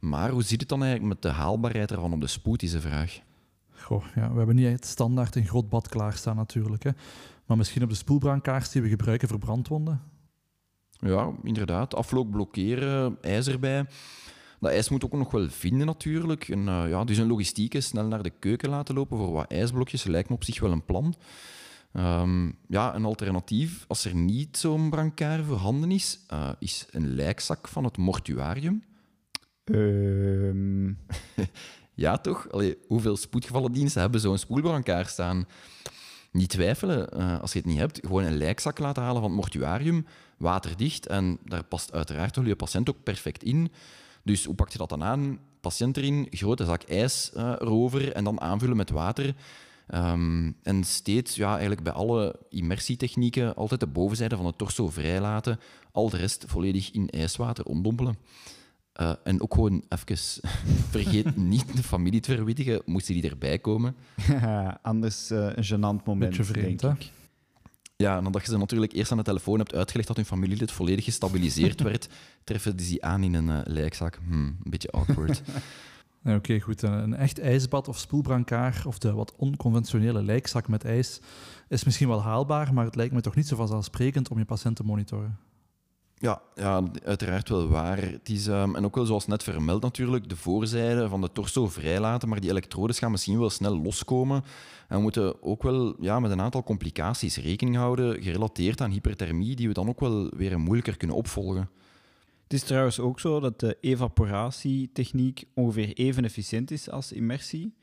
Maar 0.00 0.30
hoe 0.30 0.42
zit 0.42 0.60
het 0.60 0.68
dan 0.68 0.82
eigenlijk 0.82 1.12
met 1.14 1.22
de 1.22 1.38
haalbaarheid 1.38 1.90
ervan 1.90 2.12
op 2.12 2.20
de 2.20 2.26
spoed, 2.26 2.62
is 2.62 2.70
de 2.70 2.80
vraag. 2.80 3.20
Goh, 3.80 4.04
ja, 4.14 4.30
we 4.30 4.38
hebben 4.38 4.56
niet 4.56 4.66
echt 4.66 4.84
standaard 4.84 5.36
een 5.36 5.46
groot 5.46 5.68
bad 5.68 5.88
klaarstaan 5.88 6.36
natuurlijk. 6.36 6.82
Hè. 6.82 6.90
Maar 7.46 7.56
misschien 7.56 7.82
op 7.82 7.88
de 7.88 7.94
spoelbrancard 7.94 8.72
die 8.72 8.82
we 8.82 8.88
gebruiken 8.88 9.28
voor 9.28 9.38
brandwonden. 9.38 10.00
Ja, 10.90 11.32
inderdaad. 11.42 11.94
Afloop 11.94 12.30
blokkeren, 12.30 13.18
ijs 13.20 13.46
erbij. 13.46 13.86
Dat 14.60 14.70
ijs 14.70 14.88
moet 14.88 15.04
ook 15.04 15.12
nog 15.12 15.30
wel 15.30 15.48
vinden 15.48 15.86
natuurlijk. 15.86 16.48
En, 16.48 16.58
uh, 16.58 16.88
ja, 16.88 17.04
dus 17.04 17.18
een 17.18 17.26
logistiek 17.26 17.74
is 17.74 17.86
snel 17.86 18.06
naar 18.06 18.22
de 18.22 18.32
keuken 18.38 18.70
laten 18.70 18.94
lopen 18.94 19.18
voor 19.18 19.32
wat 19.32 19.52
ijsblokjes 19.52 20.04
lijkt 20.04 20.28
me 20.28 20.34
op 20.34 20.44
zich 20.44 20.60
wel 20.60 20.72
een 20.72 20.84
plan. 20.84 21.14
Um, 21.92 22.56
ja, 22.68 22.94
een 22.94 23.04
alternatief, 23.04 23.84
als 23.88 24.04
er 24.04 24.14
niet 24.14 24.56
zo'n 24.56 24.90
brancard 24.90 25.44
voorhanden 25.44 25.90
is, 25.90 26.20
uh, 26.32 26.50
is 26.58 26.86
een 26.90 27.14
lijkzak 27.14 27.68
van 27.68 27.84
het 27.84 27.96
mortuarium. 27.96 28.82
Um... 29.64 30.98
ja, 31.98 32.18
toch? 32.18 32.50
Allee, 32.50 32.78
hoeveel 32.86 33.16
spoedgevallendiensten 33.16 34.00
hebben 34.00 34.20
zo'n 34.20 34.38
spoelbrancard 34.38 35.08
staan? 35.08 35.46
Niet 36.32 36.48
twijfelen, 36.48 37.08
uh, 37.16 37.40
als 37.40 37.52
je 37.52 37.58
het 37.58 37.66
niet 37.66 37.78
hebt, 37.78 37.98
gewoon 38.02 38.24
een 38.24 38.36
lijkzak 38.36 38.78
laten 38.78 39.02
halen 39.02 39.20
van 39.20 39.30
het 39.30 39.40
mortuarium, 39.40 40.06
waterdicht, 40.36 41.06
en 41.06 41.38
daar 41.44 41.64
past 41.64 41.92
uiteraard 41.92 42.36
wel 42.36 42.44
je 42.44 42.56
patiënt 42.56 42.88
ook 42.88 43.02
perfect 43.02 43.42
in. 43.42 43.70
Dus 44.22 44.44
hoe 44.44 44.54
pak 44.54 44.70
je 44.70 44.78
dat 44.78 44.88
dan 44.88 45.02
aan? 45.02 45.38
Patiënt 45.60 45.96
erin, 45.96 46.26
grote 46.30 46.64
zak 46.64 46.82
ijs 46.82 47.30
uh, 47.36 47.52
erover 47.58 48.12
en 48.12 48.24
dan 48.24 48.40
aanvullen 48.40 48.76
met 48.76 48.90
water. 48.90 49.34
Um, 49.94 50.56
en 50.62 50.84
steeds, 50.84 51.36
ja, 51.36 51.50
eigenlijk 51.50 51.82
bij 51.82 51.92
alle 51.92 52.34
immersietechnieken, 52.48 53.54
altijd 53.54 53.80
de 53.80 53.86
bovenzijde 53.86 54.36
van 54.36 54.46
het 54.46 54.58
torso 54.58 54.88
vrijlaten, 54.88 55.60
al 55.92 56.08
de 56.10 56.16
rest 56.16 56.44
volledig 56.46 56.90
in 56.90 57.10
ijswater 57.10 57.64
omdompelen. 57.64 58.18
Uh, 59.00 59.12
en 59.24 59.42
ook 59.42 59.54
gewoon 59.54 59.84
even, 59.88 60.42
vergeet 60.90 61.36
niet 61.36 61.76
de 61.76 61.82
familie 61.82 62.20
te 62.20 62.34
verwittigen, 62.34 62.82
moesten 62.84 63.14
die 63.14 63.30
erbij 63.30 63.58
komen. 63.58 63.96
Anders 64.82 65.30
uh, 65.30 65.46
een 65.54 65.64
gênant 65.64 66.04
moment, 66.04 66.30
Beetje 66.30 66.44
vreemd, 66.44 66.80
denk 66.80 67.02
ik. 67.02 67.10
Ja, 67.96 68.20
nadat 68.20 68.44
je 68.44 68.50
ze 68.50 68.58
natuurlijk 68.58 68.92
eerst 68.92 69.10
aan 69.10 69.16
de 69.16 69.24
telefoon 69.24 69.58
hebt 69.58 69.74
uitgelegd 69.74 70.08
dat 70.08 70.16
hun 70.16 70.26
familielid 70.26 70.72
volledig 70.72 71.04
gestabiliseerd 71.04 71.80
werd, 71.90 72.08
treffen 72.44 72.76
die 72.76 72.86
ze 72.86 73.00
aan 73.00 73.22
in 73.22 73.34
een 73.34 73.48
uh, 73.48 73.60
lijkzak. 73.64 74.18
Hmm, 74.26 74.46
een 74.46 74.70
beetje 74.70 74.90
awkward. 74.90 75.42
Oké, 76.24 76.34
okay, 76.34 76.60
goed. 76.60 76.82
Een 76.82 77.14
echt 77.14 77.40
ijsbad 77.40 77.88
of 77.88 77.98
spoelbrancard 77.98 78.86
of 78.86 78.98
de 78.98 79.12
wat 79.12 79.34
onconventionele 79.36 80.22
lijkzak 80.22 80.68
met 80.68 80.84
ijs 80.84 81.20
is 81.68 81.84
misschien 81.84 82.08
wel 82.08 82.22
haalbaar, 82.22 82.74
maar 82.74 82.84
het 82.84 82.96
lijkt 82.96 83.14
me 83.14 83.20
toch 83.20 83.34
niet 83.34 83.46
zo 83.46 83.56
vanzelfsprekend 83.56 84.28
om 84.28 84.38
je 84.38 84.44
patiënt 84.44 84.76
te 84.76 84.84
monitoren. 84.84 85.38
Ja, 86.20 86.42
ja, 86.54 86.82
uiteraard 87.04 87.48
wel 87.48 87.68
waar. 87.68 88.02
Het 88.02 88.28
is, 88.28 88.46
um, 88.46 88.76
en 88.76 88.84
ook 88.84 88.94
wel 88.94 89.06
zoals 89.06 89.26
net 89.26 89.42
vermeld 89.42 89.82
natuurlijk, 89.82 90.28
de 90.28 90.36
voorzijde 90.36 91.08
van 91.08 91.20
de 91.20 91.32
torso 91.32 91.68
vrijlaten, 91.68 92.28
maar 92.28 92.40
die 92.40 92.50
elektrodes 92.50 92.98
gaan 92.98 93.10
misschien 93.10 93.38
wel 93.38 93.50
snel 93.50 93.82
loskomen. 93.82 94.44
En 94.88 94.96
we 94.96 95.02
moeten 95.02 95.42
ook 95.42 95.62
wel 95.62 95.94
ja, 96.00 96.20
met 96.20 96.30
een 96.30 96.40
aantal 96.40 96.62
complicaties 96.62 97.36
rekening 97.36 97.76
houden, 97.76 98.22
gerelateerd 98.22 98.80
aan 98.80 98.90
hyperthermie, 98.90 99.56
die 99.56 99.68
we 99.68 99.74
dan 99.74 99.88
ook 99.88 100.00
wel 100.00 100.30
weer 100.36 100.60
moeilijker 100.60 100.96
kunnen 100.96 101.16
opvolgen. 101.16 101.70
Het 102.42 102.52
is 102.52 102.62
trouwens 102.62 103.00
ook 103.00 103.20
zo 103.20 103.40
dat 103.40 103.60
de 103.60 103.76
evaporatietechniek 103.80 105.44
ongeveer 105.54 105.92
even 105.92 106.24
efficiënt 106.24 106.70
is 106.70 106.90
als 106.90 107.12
immersie. 107.12 107.74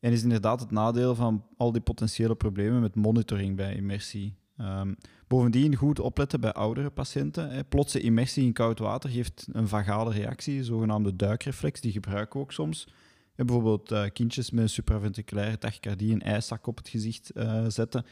En 0.00 0.12
is 0.12 0.22
inderdaad 0.22 0.60
het 0.60 0.70
nadeel 0.70 1.14
van 1.14 1.44
al 1.56 1.72
die 1.72 1.80
potentiële 1.80 2.34
problemen 2.34 2.80
met 2.80 2.94
monitoring 2.94 3.56
bij 3.56 3.74
immersie. 3.74 4.34
Um, 4.60 4.96
bovendien 5.28 5.76
goed 5.76 6.00
opletten 6.00 6.40
bij 6.40 6.52
oudere 6.52 6.90
patiënten. 6.90 7.50
Hè. 7.50 7.64
Plotse 7.64 8.00
immersie 8.00 8.44
in 8.44 8.52
koud 8.52 8.78
water 8.78 9.10
geeft 9.10 9.46
een 9.52 9.68
vagale 9.68 10.12
reactie, 10.12 10.58
een 10.58 10.64
zogenaamde 10.64 11.16
duikreflex, 11.16 11.80
die 11.80 11.92
gebruiken 11.92 12.38
we 12.38 12.44
ook 12.44 12.52
soms. 12.52 12.88
Bijvoorbeeld 13.36 13.92
uh, 13.92 14.04
kindjes 14.12 14.50
met 14.50 14.70
supraventriculaire 14.70 15.58
tachycardie 15.58 16.12
een 16.12 16.22
ijszak 16.22 16.66
op 16.66 16.76
het 16.76 16.88
gezicht 16.88 17.30
uh, 17.34 17.64
zetten. 17.68 18.04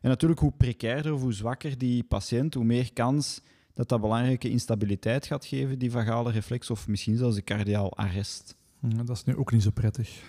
En 0.00 0.08
natuurlijk, 0.08 0.40
hoe 0.40 0.52
precairder 0.56 1.12
of 1.12 1.20
hoe 1.20 1.32
zwakker 1.32 1.78
die 1.78 2.04
patiënt, 2.04 2.54
hoe 2.54 2.64
meer 2.64 2.92
kans 2.92 3.40
dat 3.74 3.88
dat 3.88 4.00
belangrijke 4.00 4.50
instabiliteit 4.50 5.26
gaat 5.26 5.44
geven, 5.44 5.78
die 5.78 5.90
vagale 5.90 6.30
reflex, 6.30 6.70
of 6.70 6.88
misschien 6.88 7.16
zelfs 7.16 7.36
een 7.36 7.44
cardiaal 7.44 7.96
arrest. 7.96 8.56
Ja, 8.80 9.02
dat 9.02 9.16
is 9.16 9.24
nu 9.24 9.36
ook 9.36 9.52
niet 9.52 9.62
zo 9.62 9.70
prettig. 9.70 10.22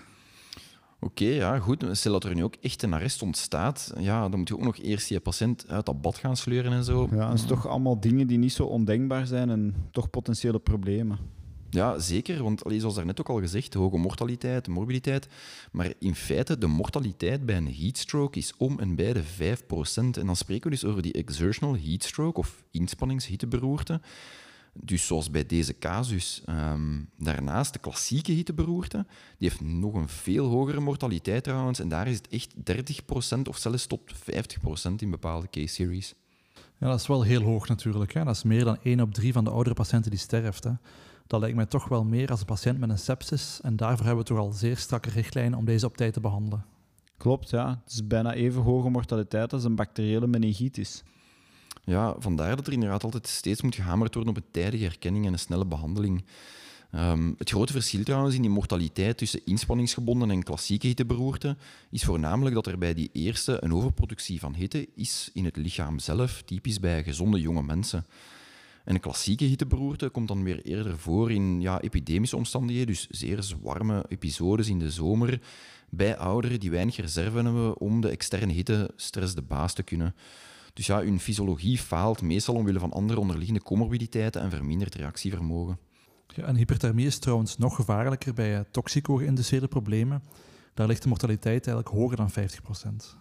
Oké, 0.99 1.23
okay, 1.23 1.35
ja, 1.35 1.59
goed. 1.59 1.85
Stel 1.91 2.11
dat 2.11 2.23
er 2.23 2.35
nu 2.35 2.43
ook 2.43 2.55
echt 2.61 2.83
een 2.83 2.93
arrest 2.93 3.21
ontstaat, 3.21 3.93
ja, 3.99 4.29
dan 4.29 4.39
moet 4.39 4.47
je 4.47 4.55
ook 4.55 4.63
nog 4.63 4.77
eerst 4.77 5.09
je 5.09 5.19
patiënt 5.19 5.65
uit 5.67 5.85
dat 5.85 6.01
bad 6.01 6.17
gaan 6.17 6.37
sleuren 6.37 6.71
en 6.71 6.83
zo. 6.83 7.07
Ja, 7.11 7.29
dat 7.29 7.37
zijn 7.37 7.51
toch 7.51 7.67
allemaal 7.67 7.99
dingen 7.99 8.27
die 8.27 8.37
niet 8.37 8.53
zo 8.53 8.63
ondenkbaar 8.63 9.27
zijn 9.27 9.49
en 9.49 9.75
toch 9.91 10.09
potentiële 10.09 10.59
problemen. 10.59 11.19
Ja, 11.69 11.99
zeker. 11.99 12.43
Want 12.43 12.61
zoals 12.67 12.95
daarnet 12.95 13.19
ook 13.19 13.29
al 13.29 13.39
gezegd, 13.39 13.71
de 13.71 13.79
hoge 13.79 13.97
mortaliteit, 13.97 14.67
morbiditeit. 14.67 15.27
Maar 15.71 15.93
in 15.99 16.15
feite, 16.15 16.57
de 16.57 16.67
mortaliteit 16.67 17.45
bij 17.45 17.57
een 17.57 17.73
heatstroke 17.73 18.37
is 18.37 18.53
om 18.57 18.79
en 18.79 18.95
bij 18.95 19.13
de 19.13 19.23
5%. 19.23 19.23
En 19.95 20.25
dan 20.25 20.35
spreken 20.35 20.63
we 20.63 20.75
dus 20.75 20.85
over 20.85 21.01
die 21.01 21.13
exertional 21.13 21.77
heatstroke 21.77 22.39
of 22.39 22.63
inspanningshitteberoerte. 22.71 24.01
Dus 24.81 25.05
zoals 25.05 25.31
bij 25.31 25.45
deze 25.45 25.77
casus. 25.77 26.43
Um, 26.49 27.09
daarnaast 27.17 27.73
de 27.73 27.79
klassieke 27.79 28.31
hitteberoerte, 28.31 29.05
die 29.37 29.49
heeft 29.49 29.61
nog 29.61 29.93
een 29.93 30.09
veel 30.09 30.45
hogere 30.45 30.79
mortaliteit 30.79 31.43
trouwens. 31.43 31.79
En 31.79 31.87
daar 31.89 32.07
is 32.07 32.17
het 32.17 32.27
echt 32.27 32.53
30% 33.37 33.41
of 33.49 33.57
zelfs 33.57 33.87
tot 33.87 34.13
50% 34.13 34.95
in 34.97 35.09
bepaalde 35.09 35.49
case 35.49 35.73
series. 35.73 36.15
Ja, 36.79 36.87
dat 36.87 36.99
is 36.99 37.07
wel 37.07 37.21
heel 37.21 37.41
hoog 37.41 37.67
natuurlijk. 37.67 38.13
Hè? 38.13 38.23
Dat 38.23 38.35
is 38.35 38.43
meer 38.43 38.63
dan 38.63 38.77
1 38.81 38.99
op 38.99 39.13
3 39.13 39.33
van 39.33 39.43
de 39.43 39.49
oudere 39.49 39.75
patiënten 39.75 40.11
die 40.11 40.19
sterft. 40.19 40.63
Hè? 40.63 40.71
Dat 41.27 41.39
lijkt 41.39 41.55
mij 41.55 41.65
toch 41.65 41.87
wel 41.87 42.03
meer 42.03 42.29
als 42.29 42.39
een 42.39 42.45
patiënt 42.45 42.79
met 42.79 42.89
een 42.89 42.97
sepsis. 42.97 43.59
En 43.61 43.75
daarvoor 43.75 44.05
hebben 44.05 44.23
we 44.23 44.29
toch 44.29 44.39
al 44.39 44.51
zeer 44.51 44.77
strakke 44.77 45.09
richtlijnen 45.09 45.59
om 45.59 45.65
deze 45.65 45.85
op 45.85 45.97
tijd 45.97 46.13
te 46.13 46.19
behandelen. 46.19 46.65
Klopt, 47.17 47.49
ja. 47.49 47.81
Het 47.83 47.93
is 47.93 48.07
bijna 48.07 48.33
even 48.33 48.61
hoge 48.61 48.89
mortaliteit 48.89 49.53
als 49.53 49.63
een 49.63 49.75
bacteriële 49.75 50.27
meningitis. 50.27 51.03
Ja, 51.87 52.15
vandaar 52.19 52.55
dat 52.55 52.67
er 52.67 52.73
inderdaad 52.73 53.03
altijd 53.03 53.27
steeds 53.27 53.61
moet 53.61 53.75
gehamerd 53.75 54.13
worden 54.13 54.35
op 54.35 54.39
een 54.39 54.51
tijdige 54.51 54.83
herkenning 54.83 55.25
en 55.25 55.33
een 55.33 55.39
snelle 55.39 55.65
behandeling. 55.65 56.25
Um, 56.95 57.35
het 57.37 57.49
grote 57.49 57.71
verschil 57.71 58.03
trouwens 58.03 58.35
in 58.35 58.41
die 58.41 58.49
mortaliteit 58.49 59.17
tussen 59.17 59.45
inspanningsgebonden 59.45 60.31
en 60.31 60.43
klassieke 60.43 60.87
hitteberoerte 60.87 61.57
is 61.89 62.03
voornamelijk 62.03 62.55
dat 62.55 62.67
er 62.67 62.77
bij 62.77 62.93
die 62.93 63.09
eerste 63.13 63.63
een 63.63 63.73
overproductie 63.73 64.39
van 64.39 64.53
hitte 64.53 64.87
is 64.95 65.29
in 65.33 65.45
het 65.45 65.55
lichaam 65.55 65.99
zelf, 65.99 66.41
typisch 66.41 66.79
bij 66.79 67.03
gezonde 67.03 67.39
jonge 67.39 67.63
mensen. 67.63 68.05
En 68.83 68.93
een 68.93 69.01
klassieke 69.01 69.45
hitteberoerte 69.45 70.09
komt 70.09 70.27
dan 70.27 70.43
weer 70.43 70.61
eerder 70.61 70.97
voor 70.97 71.31
in 71.31 71.61
ja, 71.61 71.81
epidemische 71.81 72.35
omstandigheden, 72.35 72.87
dus 72.87 73.07
zeer 73.09 73.53
warme 73.61 74.05
episodes 74.07 74.67
in 74.67 74.79
de 74.79 74.91
zomer, 74.91 75.41
bij 75.89 76.17
ouderen 76.17 76.59
die 76.59 76.71
weinig 76.71 76.95
reserve 76.95 77.35
hebben 77.37 77.79
om 77.79 78.01
de 78.01 78.09
externe 78.09 78.53
hittestress 78.53 79.35
de 79.35 79.41
baas 79.41 79.73
te 79.73 79.83
kunnen. 79.83 80.15
Dus 80.77 80.85
ja, 80.85 81.03
hun 81.03 81.19
fysiologie 81.19 81.77
faalt 81.77 82.21
meestal 82.21 82.55
omwille 82.55 82.79
van 82.79 82.91
andere 82.91 83.19
onderliggende 83.19 83.61
comorbiditeiten 83.61 84.41
en 84.41 84.49
verminderd 84.49 84.95
reactievermogen. 84.95 85.79
Ja, 86.35 86.43
en 86.43 86.55
hyperthermie 86.55 87.05
is 87.05 87.19
trouwens 87.19 87.57
nog 87.57 87.75
gevaarlijker 87.75 88.33
bij 88.33 88.65
toxico-geïnduceerde 88.71 89.67
problemen. 89.67 90.23
Daar 90.73 90.87
ligt 90.87 91.03
de 91.03 91.09
mortaliteit 91.09 91.67
eigenlijk 91.67 91.95
hoger 91.95 92.17
dan 92.17 92.29
50 92.29 92.61
procent. 92.61 93.17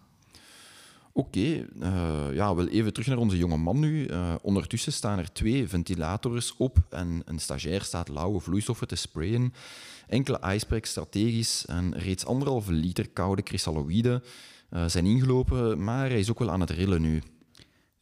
Oké, 1.13 1.39
okay, 1.39 1.67
uh, 1.81 2.35
ja, 2.35 2.55
wel 2.55 2.69
even 2.69 2.93
terug 2.93 3.09
naar 3.09 3.19
onze 3.19 3.37
jonge 3.37 3.57
man 3.57 3.79
nu. 3.79 4.09
Uh, 4.09 4.35
ondertussen 4.43 4.93
staan 4.93 5.19
er 5.19 5.33
twee 5.33 5.69
ventilators 5.69 6.57
op 6.57 6.79
en 6.91 7.23
een 7.25 7.39
stagiair 7.39 7.83
staat 7.83 8.09
lauwe 8.09 8.41
vloeistoffen 8.41 8.89
te 8.89 8.97
sprayen. 8.97 9.53
Enkele 10.07 10.39
ijspacks 10.39 10.91
strategisch 10.91 11.67
en 11.67 11.99
reeds 11.99 12.27
anderhalve 12.27 12.73
liter 12.73 13.09
koude 13.09 13.43
kristalloïden 13.43 14.23
uh, 14.71 14.87
zijn 14.87 15.07
ingelopen, 15.07 15.85
maar 15.85 16.09
hij 16.09 16.19
is 16.19 16.31
ook 16.31 16.39
wel 16.39 16.51
aan 16.51 16.61
het 16.61 16.71
rillen 16.71 17.03
nu. 17.03 17.23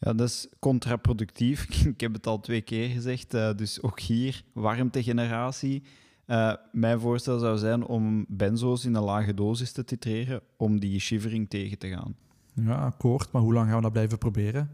Ja, 0.05 0.13
dat 0.13 0.29
is 0.29 0.47
contraproductief. 0.59 1.69
Ik 1.95 2.01
heb 2.01 2.13
het 2.13 2.27
al 2.27 2.41
twee 2.41 2.61
keer 2.61 2.89
gezegd. 2.89 3.31
dus 3.31 3.83
ook 3.83 4.01
hier, 4.01 4.43
warmtegeneratie. 4.53 5.83
Uh, 6.27 6.53
mijn 6.73 7.01
voorstel 7.01 7.39
zou 7.39 7.59
zijn 7.59 7.85
om 7.85 8.25
benzo's 8.29 8.85
in 8.85 8.95
een 8.95 9.03
lage 9.03 9.35
dosis 9.35 9.73
te 9.73 9.85
titreren 9.85 10.41
om 10.57 10.81
die 10.81 11.01
shivering 11.01 11.51
tegen 11.51 11.79
te 11.79 11.89
gaan. 11.89 12.17
Ja, 12.55 12.75
akkoord. 12.75 13.33
Maar 13.33 13.43
hoe 13.43 13.53
lang 13.53 13.67
gaan 13.67 13.77
we 13.77 13.83
dat 13.83 13.93
blijven 13.93 14.19
proberen? 14.19 14.71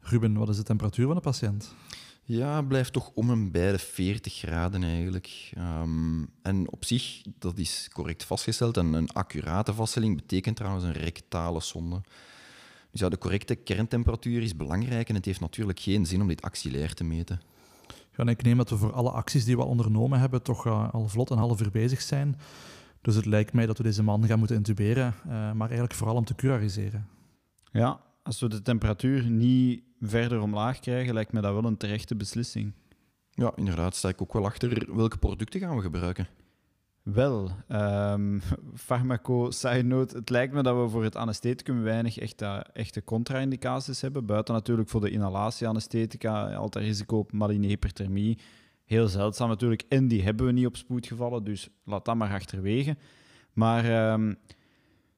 Ruben, 0.00 0.34
wat 0.34 0.48
is 0.48 0.56
de 0.56 0.62
temperatuur 0.62 1.06
van 1.06 1.14
de 1.14 1.20
patiënt? 1.20 1.74
Ja, 2.22 2.62
blijft 2.62 2.92
toch 2.92 3.10
om 3.14 3.30
en 3.30 3.50
bij 3.50 3.72
de 3.72 3.78
40 3.78 4.34
graden 4.34 4.82
eigenlijk. 4.82 5.52
Um, 5.58 6.28
en 6.42 6.72
op 6.72 6.84
zich, 6.84 7.22
dat 7.38 7.58
is 7.58 7.88
correct 7.92 8.24
vastgesteld. 8.24 8.76
En 8.76 8.92
een 8.92 9.10
accurate 9.10 9.74
vaststelling 9.74 10.16
betekent 10.16 10.56
trouwens 10.56 10.84
een 10.84 10.92
rectale 10.92 11.60
sonde. 11.60 12.00
Dus 12.92 13.00
ja, 13.00 13.08
de 13.08 13.18
correcte 13.18 13.54
kerntemperatuur 13.54 14.42
is 14.42 14.56
belangrijk 14.56 15.08
en 15.08 15.14
het 15.14 15.24
heeft 15.24 15.40
natuurlijk 15.40 15.80
geen 15.80 16.06
zin 16.06 16.20
om 16.20 16.28
dit 16.28 16.42
axillair 16.42 16.94
te 16.94 17.04
meten. 17.04 17.40
Ja, 18.16 18.26
ik 18.26 18.42
neem 18.42 18.56
dat 18.56 18.70
we 18.70 18.76
voor 18.76 18.92
alle 18.92 19.10
acties 19.10 19.44
die 19.44 19.56
we 19.56 19.62
al 19.62 19.68
ondernomen 19.68 20.20
hebben 20.20 20.42
toch 20.42 20.66
uh, 20.66 20.94
al 20.94 21.08
vlot 21.08 21.30
een 21.30 21.38
half 21.38 21.60
uur 21.60 21.70
bezig 21.70 22.00
zijn. 22.00 22.36
Dus 23.00 23.14
het 23.14 23.26
lijkt 23.26 23.52
mij 23.52 23.66
dat 23.66 23.76
we 23.76 23.82
deze 23.82 24.02
man 24.02 24.26
gaan 24.26 24.38
moeten 24.38 24.56
intuberen, 24.56 25.14
uh, 25.26 25.32
maar 25.32 25.68
eigenlijk 25.68 25.94
vooral 25.94 26.16
om 26.16 26.24
te 26.24 26.34
curariseren. 26.34 27.06
Ja, 27.70 28.00
als 28.22 28.40
we 28.40 28.48
de 28.48 28.62
temperatuur 28.62 29.30
niet 29.30 29.82
verder 30.00 30.40
omlaag 30.40 30.78
krijgen, 30.78 31.14
lijkt 31.14 31.32
me 31.32 31.40
dat 31.40 31.52
wel 31.52 31.64
een 31.64 31.76
terechte 31.76 32.16
beslissing. 32.16 32.72
Ja, 33.30 33.52
inderdaad, 33.56 33.96
sta 33.96 34.08
ik 34.08 34.22
ook 34.22 34.32
wel 34.32 34.44
achter. 34.44 34.96
Welke 34.96 35.18
producten 35.18 35.60
gaan 35.60 35.76
we 35.76 35.82
gebruiken? 35.82 36.28
Wel, 37.02 37.50
um, 37.68 38.40
farmaco, 38.74 39.50
side 39.50 39.82
note, 39.82 40.16
het 40.16 40.30
lijkt 40.30 40.52
me 40.52 40.62
dat 40.62 40.82
we 40.82 40.88
voor 40.88 41.04
het 41.04 41.16
anestheticum 41.16 41.82
weinig 41.82 42.18
echte, 42.18 42.66
echte 42.72 43.04
contra-indicaties 43.04 44.00
hebben. 44.00 44.26
Buiten 44.26 44.54
natuurlijk 44.54 44.88
voor 44.88 45.00
de 45.00 45.10
inhalatie-anesthetica, 45.10 46.54
altijd 46.54 46.84
risico 46.84 47.18
op 47.18 47.32
maligne 47.32 47.66
hyperthermie. 47.66 48.38
Heel 48.84 49.08
zeldzaam 49.08 49.48
natuurlijk. 49.48 49.82
En 49.88 50.08
die 50.08 50.22
hebben 50.22 50.46
we 50.46 50.52
niet 50.52 50.66
op 50.66 50.76
spoedgevallen, 50.76 51.44
dus 51.44 51.68
laat 51.84 52.04
dat 52.04 52.16
maar 52.16 52.32
achterwege. 52.32 52.96
Maar 53.52 54.12
um, 54.12 54.36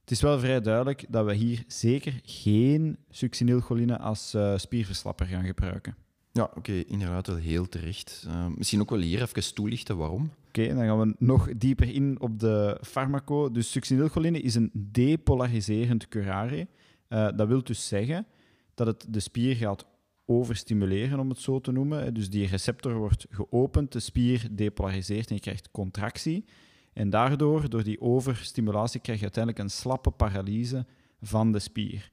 het 0.00 0.10
is 0.10 0.20
wel 0.20 0.38
vrij 0.38 0.60
duidelijk 0.60 1.04
dat 1.08 1.26
we 1.26 1.34
hier 1.34 1.64
zeker 1.66 2.20
geen 2.24 2.98
succinylcholine 3.10 3.98
als 3.98 4.34
uh, 4.34 4.56
spierverslapper 4.56 5.26
gaan 5.26 5.44
gebruiken. 5.44 5.96
Ja, 6.32 6.50
oké, 6.54 6.72
inderdaad 6.72 7.26
wel 7.26 7.36
heel 7.36 7.68
terecht. 7.68 8.24
Uh, 8.28 8.46
misschien 8.56 8.80
ook 8.80 8.90
wel 8.90 8.98
hier 8.98 9.22
even 9.22 9.54
toelichten 9.54 9.96
waarom. 9.96 10.30
Oké, 10.58 10.74
dan 10.74 10.84
gaan 10.84 10.98
we 10.98 11.14
nog 11.18 11.48
dieper 11.56 11.94
in 11.94 12.20
op 12.20 12.38
de 12.38 12.78
farmaco. 12.82 13.50
Dus 13.50 13.70
succinylcholine 13.70 14.40
is 14.40 14.54
een 14.54 14.70
depolariserend 14.72 16.08
curare. 16.08 16.68
Uh, 17.08 17.28
dat 17.36 17.48
wil 17.48 17.62
dus 17.62 17.88
zeggen 17.88 18.26
dat 18.74 18.86
het 18.86 19.06
de 19.08 19.20
spier 19.20 19.56
gaat 19.56 19.86
overstimuleren, 20.26 21.18
om 21.18 21.28
het 21.28 21.38
zo 21.38 21.60
te 21.60 21.72
noemen. 21.72 22.14
Dus 22.14 22.30
die 22.30 22.46
receptor 22.46 22.94
wordt 22.94 23.26
geopend, 23.30 23.92
de 23.92 24.00
spier 24.00 24.48
depolariseert 24.50 25.28
en 25.28 25.34
je 25.34 25.40
krijgt 25.40 25.70
contractie. 25.70 26.44
En 26.92 27.10
daardoor, 27.10 27.68
door 27.68 27.84
die 27.84 28.00
overstimulatie, 28.00 29.00
krijg 29.00 29.18
je 29.18 29.24
uiteindelijk 29.24 29.64
een 29.64 29.70
slappe 29.70 30.10
paralyse 30.10 30.86
van 31.20 31.52
de 31.52 31.58
spier. 31.58 32.10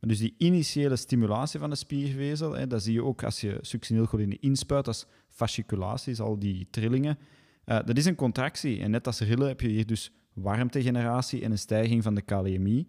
Maar 0.00 0.10
dus 0.10 0.18
die 0.18 0.34
initiële 0.38 0.96
stimulatie 0.96 1.60
van 1.60 1.70
de 1.70 1.76
spiervezel, 1.76 2.52
hè, 2.52 2.66
dat 2.66 2.82
zie 2.82 2.92
je 2.92 3.04
ook 3.04 3.24
als 3.24 3.40
je 3.40 3.58
succinylcholine 3.60 4.38
inspuit, 4.40 4.86
als 4.86 5.06
fasciculaties, 5.28 6.20
al 6.20 6.38
die 6.38 6.66
trillingen. 6.70 7.18
Uh, 7.66 7.78
dat 7.84 7.96
is 7.96 8.04
een 8.04 8.14
contractie. 8.14 8.80
En 8.80 8.90
net 8.90 9.06
als 9.06 9.20
rillen 9.20 9.48
heb 9.48 9.60
je 9.60 9.68
hier 9.68 9.86
dus 9.86 10.12
warmtegeneratie 10.32 11.42
en 11.42 11.50
een 11.50 11.58
stijging 11.58 12.02
van 12.02 12.14
de 12.14 12.22
kaliëmie. 12.22 12.88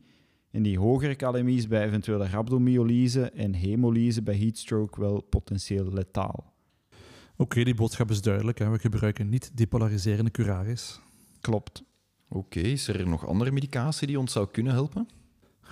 En 0.52 0.64
die 0.64 0.80
hogere 0.80 1.16
kaliëmie 1.16 1.58
is 1.58 1.68
bij 1.68 1.86
eventuele 1.86 2.28
rhabdomyolyse 2.28 3.30
en 3.30 3.54
hemolyse 3.54 4.22
bij 4.22 4.38
heatstroke 4.38 5.00
wel 5.00 5.22
potentieel 5.22 5.94
letaal. 5.94 6.54
Oké, 7.38 7.64
die 7.64 7.76
boodschap 7.76 8.10
is 8.10 8.22
duidelijk. 8.22 8.60
Hè. 8.60 8.70
We 8.70 8.80
gebruiken 8.80 9.30
niet 9.30 9.58
depolariserende 9.58 10.32
curaris. 10.32 11.00
Klopt. 11.42 11.84
Oké, 12.30 12.60
is 12.60 12.88
er 12.88 13.08
nog 13.08 13.28
andere 13.28 13.52
medicatie 13.52 14.08
die 14.08 14.20
ons 14.20 14.32
zou 14.32 14.48
kunnen 14.52 14.74
helpen? 14.74 15.08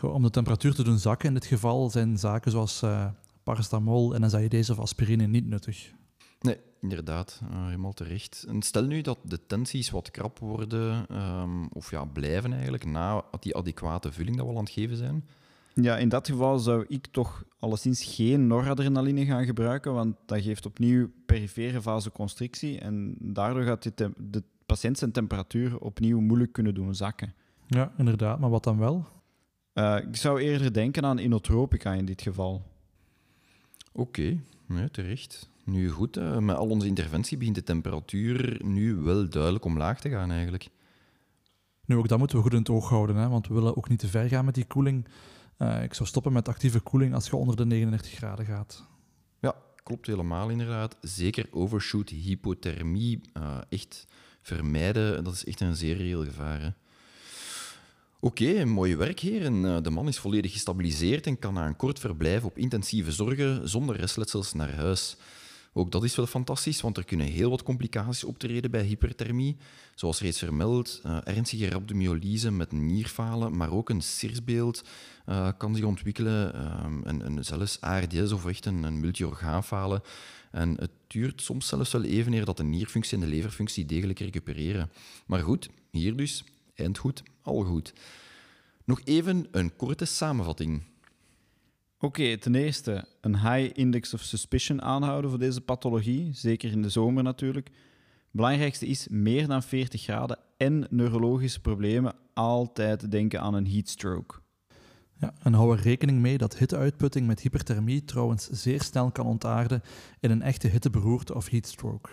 om 0.01 0.22
de 0.22 0.29
temperatuur 0.29 0.74
te 0.74 0.84
doen 0.84 0.98
zakken 0.98 1.27
in 1.27 1.34
dit 1.34 1.46
geval 1.46 1.89
zijn 1.89 2.17
zaken 2.17 2.51
zoals 2.51 2.81
uh, 2.84 3.08
paracetamol, 3.43 4.15
NSAID's 4.20 4.70
of 4.70 4.79
aspirine 4.79 5.27
niet 5.27 5.46
nuttig. 5.46 5.91
Nee, 6.39 6.58
inderdaad, 6.82 7.42
uh, 7.52 7.66
helemaal 7.66 7.94
terecht. 7.94 8.46
En 8.48 8.62
stel 8.62 8.86
nu 8.86 9.02
dat 9.02 9.18
de 9.24 9.46
tensies 9.46 9.90
wat 9.90 10.12
krap 10.12 10.40
worden, 10.40 11.06
um, 11.12 11.68
of 11.68 11.92
ja, 11.92 12.06
blijven 12.06 12.54
eigenlijk, 12.54 12.86
na 12.86 13.24
die 13.40 13.56
adequate 13.56 14.12
vulling 14.12 14.38
dat 14.38 14.46
we 14.46 14.52
al 14.52 14.58
aan 14.58 14.64
het 14.64 14.74
geven 14.74 14.98
zijn. 14.98 15.26
Ja, 15.74 15.98
in 15.98 16.10
dat 16.10 16.28
geval 16.28 16.60
zou 16.60 16.86
ik 16.88 17.08
toch 17.12 17.44
alleszins 17.60 18.16
geen 18.16 18.48
noradrenaline 18.48 19.26
gaan 19.26 19.46
gebruiken, 19.46 19.94
want 19.94 20.16
dat 20.26 20.42
geeft 20.42 20.66
opnieuw 20.66 21.10
perifere 21.26 21.82
vasoconstrictie 21.82 22.80
en 22.80 23.16
daardoor 23.20 23.64
gaat 23.64 23.84
dit 23.84 23.98
de 24.18 24.44
patiënt 24.66 24.98
zijn 24.98 25.12
temperatuur 25.12 25.80
opnieuw 25.80 26.20
moeilijk 26.20 26.52
kunnen 26.52 26.74
doen 26.74 26.96
zakken. 26.96 27.34
Ja, 27.68 27.92
inderdaad. 27.98 28.40
Maar 28.40 28.50
wat 28.50 28.64
dan 28.64 28.78
wel? 28.78 29.08
Uh, 29.74 29.98
ik 30.08 30.16
zou 30.16 30.42
eerder 30.42 30.74
denken 30.74 31.06
aan 31.06 31.18
inotropica 31.18 31.94
in 31.94 32.06
dit 32.06 32.22
geval. 32.22 32.62
Oké, 33.94 34.40
okay. 34.68 34.90
terecht. 34.90 35.50
Nu 35.63 35.89
goed, 35.89 36.18
uh, 36.18 36.38
met 36.38 36.56
al 36.56 36.70
onze 36.70 36.88
interventie 36.88 37.38
begint 37.38 37.56
de 37.56 37.63
temperatuur 37.63 38.62
nu 38.65 38.96
wel 38.96 39.30
duidelijk 39.30 39.65
omlaag 39.65 40.01
te 40.01 40.10
gaan 40.10 40.32
eigenlijk. 40.32 40.70
Nu, 41.86 41.96
ook 41.96 42.08
dat 42.08 42.18
moeten 42.20 42.38
we 42.38 42.44
goed 42.44 42.53
in 42.53 42.60
het 42.60 42.70
oog 42.70 42.89
houden, 42.89 43.15
hè, 43.15 43.27
want 43.27 43.48
we 43.48 43.53
willen 43.53 43.77
ook 43.77 43.89
niet 43.89 44.00
te 44.00 44.08
ver 44.08 44.27
gaan 44.27 44.46
met 44.46 44.56
die 44.56 44.65
koeling. 44.65 45.08
Uh, 45.58 45.84
ik 45.84 45.94
zou 45.94 46.10
stoppen 46.10 46.34
met 46.34 46.48
actieve 46.48 46.80
koeling 46.80 47.13
als 47.13 47.27
je 47.27 47.36
onder 47.36 47.56
de 47.56 47.65
39 47.65 48.12
graden 48.12 48.46
gaat. 48.46 48.86
Ja, 49.39 49.56
klopt 49.84 50.08
helemaal 50.08 50.50
inderdaad. 50.50 50.98
Zeker 51.01 51.48
overshoot 51.51 52.10
hypothermie, 52.10 53.22
echt 53.70 54.08
vermijden, 54.41 55.24
dat 55.24 55.34
is 55.34 55.46
echt 55.46 55.60
een 55.60 55.75
zeer 55.75 55.98
reëel 55.98 56.24
gevaar. 56.24 56.75
Oké, 58.24 58.44
okay, 58.44 58.63
mooi 58.63 58.96
werk, 58.96 59.20
heren. 59.20 59.65
Eh, 59.65 59.82
de 59.82 59.89
man 59.89 60.08
is 60.08 60.20
volledig 60.20 60.51
gestabiliseerd 60.51 61.27
en 61.27 61.40
kan 61.40 61.53
na 61.53 61.68
een 61.68 61.75
kort 61.75 62.00
verblijf 62.00 62.44
op 62.44 62.57
intensieve 62.57 63.12
zorgen 63.12 63.70
zonder 63.70 63.96
restletsels 63.96 64.53
naar 64.53 64.75
huis. 64.75 65.18
Ook 65.74 65.92
dat 65.92 66.03
is 66.03 66.16
wel 66.16 66.25
fantastisch, 66.25 66.81
want 66.81 66.98
er 66.98 67.05
kunnen 67.05 67.27
heel 67.27 67.50
wat 67.50 67.64
complicaties 67.64 68.24
optreden 68.24 68.72
bij 68.72 68.84
hyperthermie. 68.84 69.57
Zoals 69.96 70.22
reeds 70.22 70.40
vermeld, 70.40 71.01
uh, 71.05 71.18
ernstige 71.24 71.70
rhabdomyolyse 71.70 72.51
met 72.51 72.72
nierfalen, 72.72 73.57
maar 73.57 73.72
ook 73.72 73.90
een 73.90 74.01
sirsbeeld 74.01 74.84
uh, 75.25 75.50
kan 75.57 75.75
zich 75.75 75.86
ontwikkelen. 75.86 76.53
En, 77.03 77.22
en, 77.22 77.46
zelfs 77.46 77.81
ARDS 77.81 78.31
of 78.31 78.46
echt 78.46 78.66
een, 78.66 78.84
een 78.84 79.00
multiorgaanfalen. 79.00 80.01
En 80.51 80.75
het 80.79 80.92
duurt 81.07 81.42
soms 81.42 81.68
zelfs 81.68 81.92
wel 81.92 82.03
even 82.03 82.34
eer 82.34 82.46
dat 82.46 82.57
de 82.57 82.64
nierfunctie 82.64 83.18
en 83.18 83.24
de 83.24 83.29
leverfunctie 83.29 83.86
degelijk 83.86 84.20
recupereren. 84.20 84.92
Maar 85.25 85.42
goed, 85.44 85.70
hier 85.92 86.16
dus, 86.16 86.44
eind 86.75 86.98
goed, 86.98 87.24
al 87.42 87.64
goed. 87.64 87.94
Nog 88.86 89.01
even 89.03 89.48
een 89.51 89.75
korte 89.75 90.05
samenvatting. 90.05 90.81
Oké, 92.03 92.37
ten 92.37 92.55
eerste 92.55 93.05
een 93.22 93.40
high 93.40 93.72
index 93.74 94.14
of 94.14 94.22
suspicion 94.22 94.81
aanhouden 94.81 95.29
voor 95.29 95.40
deze 95.40 95.61
pathologie, 95.61 96.29
zeker 96.33 96.72
in 96.72 96.81
de 96.81 96.90
zomer 96.90 97.24
natuurlijk. 97.24 97.70
Belangrijkste 98.31 98.87
is 98.87 99.07
meer 99.07 99.48
dan 99.48 99.64
40 99.64 100.01
graden 100.01 100.37
en 100.57 100.87
neurologische 100.90 101.59
problemen 101.59 102.16
altijd 102.33 103.11
denken 103.11 103.42
aan 103.42 103.53
een 103.53 103.68
heatstroke. 103.68 104.35
Ja, 105.20 105.33
en 105.44 105.53
hou 105.53 105.77
er 105.77 105.83
rekening 105.83 106.20
mee 106.20 106.37
dat 106.37 106.57
hitteuitputting 106.57 107.27
met 107.27 107.40
hyperthermie 107.40 108.05
trouwens 108.05 108.50
zeer 108.50 108.81
snel 108.81 109.11
kan 109.11 109.25
ontaarden 109.25 109.81
in 110.20 110.31
een 110.31 110.42
echte 110.42 110.68
hitteberoerte 110.68 111.35
of 111.35 111.50
heatstroke. 111.50 112.09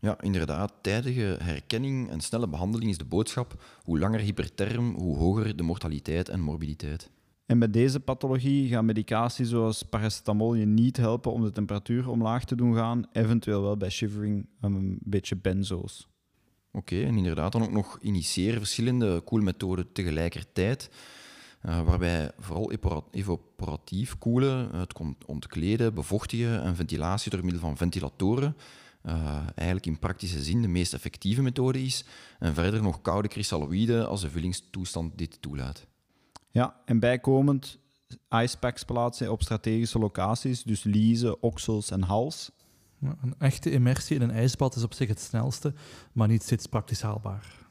Ja, 0.00 0.20
inderdaad. 0.20 0.72
Tijdige 0.80 1.36
herkenning 1.42 2.10
en 2.10 2.20
snelle 2.20 2.48
behandeling 2.48 2.90
is 2.90 2.98
de 2.98 3.04
boodschap. 3.04 3.62
Hoe 3.82 3.98
langer 3.98 4.20
hyperterm, 4.20 4.94
hoe 4.94 5.16
hoger 5.16 5.56
de 5.56 5.62
mortaliteit 5.62 6.28
en 6.28 6.40
morbiditeit. 6.40 7.10
En 7.50 7.58
bij 7.58 7.70
deze 7.70 8.00
pathologie 8.00 8.68
gaan 8.68 8.84
medicatie 8.84 9.44
zoals 9.44 9.82
paracetamol 9.82 10.54
je 10.54 10.66
niet 10.66 10.96
helpen 10.96 11.32
om 11.32 11.42
de 11.42 11.52
temperatuur 11.52 12.08
omlaag 12.08 12.44
te 12.44 12.54
doen 12.54 12.74
gaan. 12.74 13.06
Eventueel 13.12 13.62
wel 13.62 13.76
bij 13.76 13.90
shivering 13.90 14.46
een 14.60 14.98
beetje 15.04 15.36
benzo's. 15.36 16.08
Oké, 16.72 17.02
en 17.02 17.16
inderdaad 17.16 17.52
dan 17.52 17.62
ook 17.62 17.70
nog 17.70 17.98
initiëren 18.00 18.58
verschillende 18.58 19.20
koelmethoden 19.20 19.92
tegelijkertijd. 19.92 20.90
Uh, 21.66 21.82
waarbij 21.82 22.32
vooral 22.38 22.72
evaporatief 23.10 24.18
koelen, 24.18 24.76
het 24.76 24.94
ontkleden, 25.26 25.94
bevochtigen 25.94 26.62
en 26.62 26.76
ventilatie 26.76 27.30
door 27.30 27.44
middel 27.44 27.60
van 27.60 27.76
ventilatoren 27.76 28.56
uh, 29.06 29.36
eigenlijk 29.54 29.86
in 29.86 29.98
praktische 29.98 30.42
zin 30.42 30.62
de 30.62 30.68
meest 30.68 30.94
effectieve 30.94 31.42
methode 31.42 31.82
is. 31.82 32.04
En 32.38 32.54
verder 32.54 32.82
nog 32.82 33.00
koude 33.00 33.28
kristalloïden 33.28 34.08
als 34.08 34.20
de 34.20 34.30
vullingstoestand 34.30 35.18
dit 35.18 35.42
toelaat. 35.42 35.88
Ja, 36.50 36.80
en 36.84 36.98
bijkomend 36.98 37.78
icepacks 38.28 38.84
plaatsen 38.84 39.32
op 39.32 39.42
strategische 39.42 39.98
locaties, 39.98 40.62
dus 40.62 40.82
liezen, 40.82 41.42
oksels 41.42 41.90
en 41.90 42.02
hals. 42.02 42.50
Ja, 42.98 43.16
een 43.22 43.34
echte 43.38 43.70
immersie 43.70 44.16
in 44.16 44.22
een 44.22 44.30
ijsbad 44.30 44.76
is 44.76 44.82
op 44.82 44.94
zich 44.94 45.08
het 45.08 45.20
snelste, 45.20 45.74
maar 46.12 46.28
niet 46.28 46.42
steeds 46.42 46.66
praktisch 46.66 47.02
haalbaar. 47.02 47.68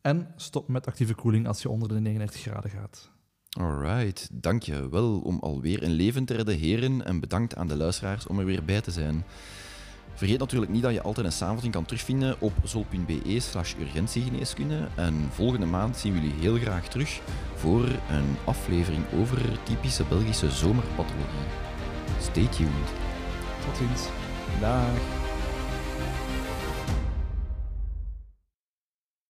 En 0.00 0.32
stop 0.36 0.68
met 0.68 0.86
actieve 0.86 1.14
koeling 1.14 1.46
als 1.46 1.62
je 1.62 1.68
onder 1.68 1.88
de 1.88 2.00
39 2.00 2.40
graden 2.40 2.70
gaat. 2.70 3.10
Alright, 3.50 4.28
dank 4.32 4.62
je 4.62 4.88
wel 4.88 5.20
om 5.20 5.38
alweer 5.38 5.82
een 5.82 5.92
leven 5.92 6.24
te 6.24 6.34
redden, 6.34 6.58
heren. 6.58 7.04
En 7.04 7.20
bedankt 7.20 7.56
aan 7.56 7.66
de 7.66 7.76
luisteraars 7.76 8.26
om 8.26 8.38
er 8.38 8.44
weer 8.44 8.64
bij 8.64 8.80
te 8.80 8.90
zijn. 8.90 9.24
Vergeet 10.14 10.38
natuurlijk 10.38 10.72
niet 10.72 10.82
dat 10.82 10.92
je 10.92 11.02
altijd 11.02 11.26
een 11.26 11.32
samenvatting 11.32 11.74
kan 11.74 11.84
terugvinden 11.84 12.36
op 12.38 12.52
zol.be 12.64 13.40
slash 13.40 13.74
urgentiegeneeskunde. 13.80 14.88
En 14.94 15.28
volgende 15.32 15.66
maand 15.66 15.96
zien 15.96 16.12
we 16.12 16.20
jullie 16.20 16.40
heel 16.40 16.56
graag 16.56 16.88
terug 16.88 17.20
voor 17.54 17.84
een 17.84 18.36
aflevering 18.44 19.04
over 19.20 19.38
typische 19.62 20.04
Belgische 20.08 20.50
zomerpathologie. 20.50 21.48
Stay 22.20 22.46
tuned. 22.46 22.90
Tot 23.64 23.76
ziens. 23.76 24.08
Dag. 24.60 25.19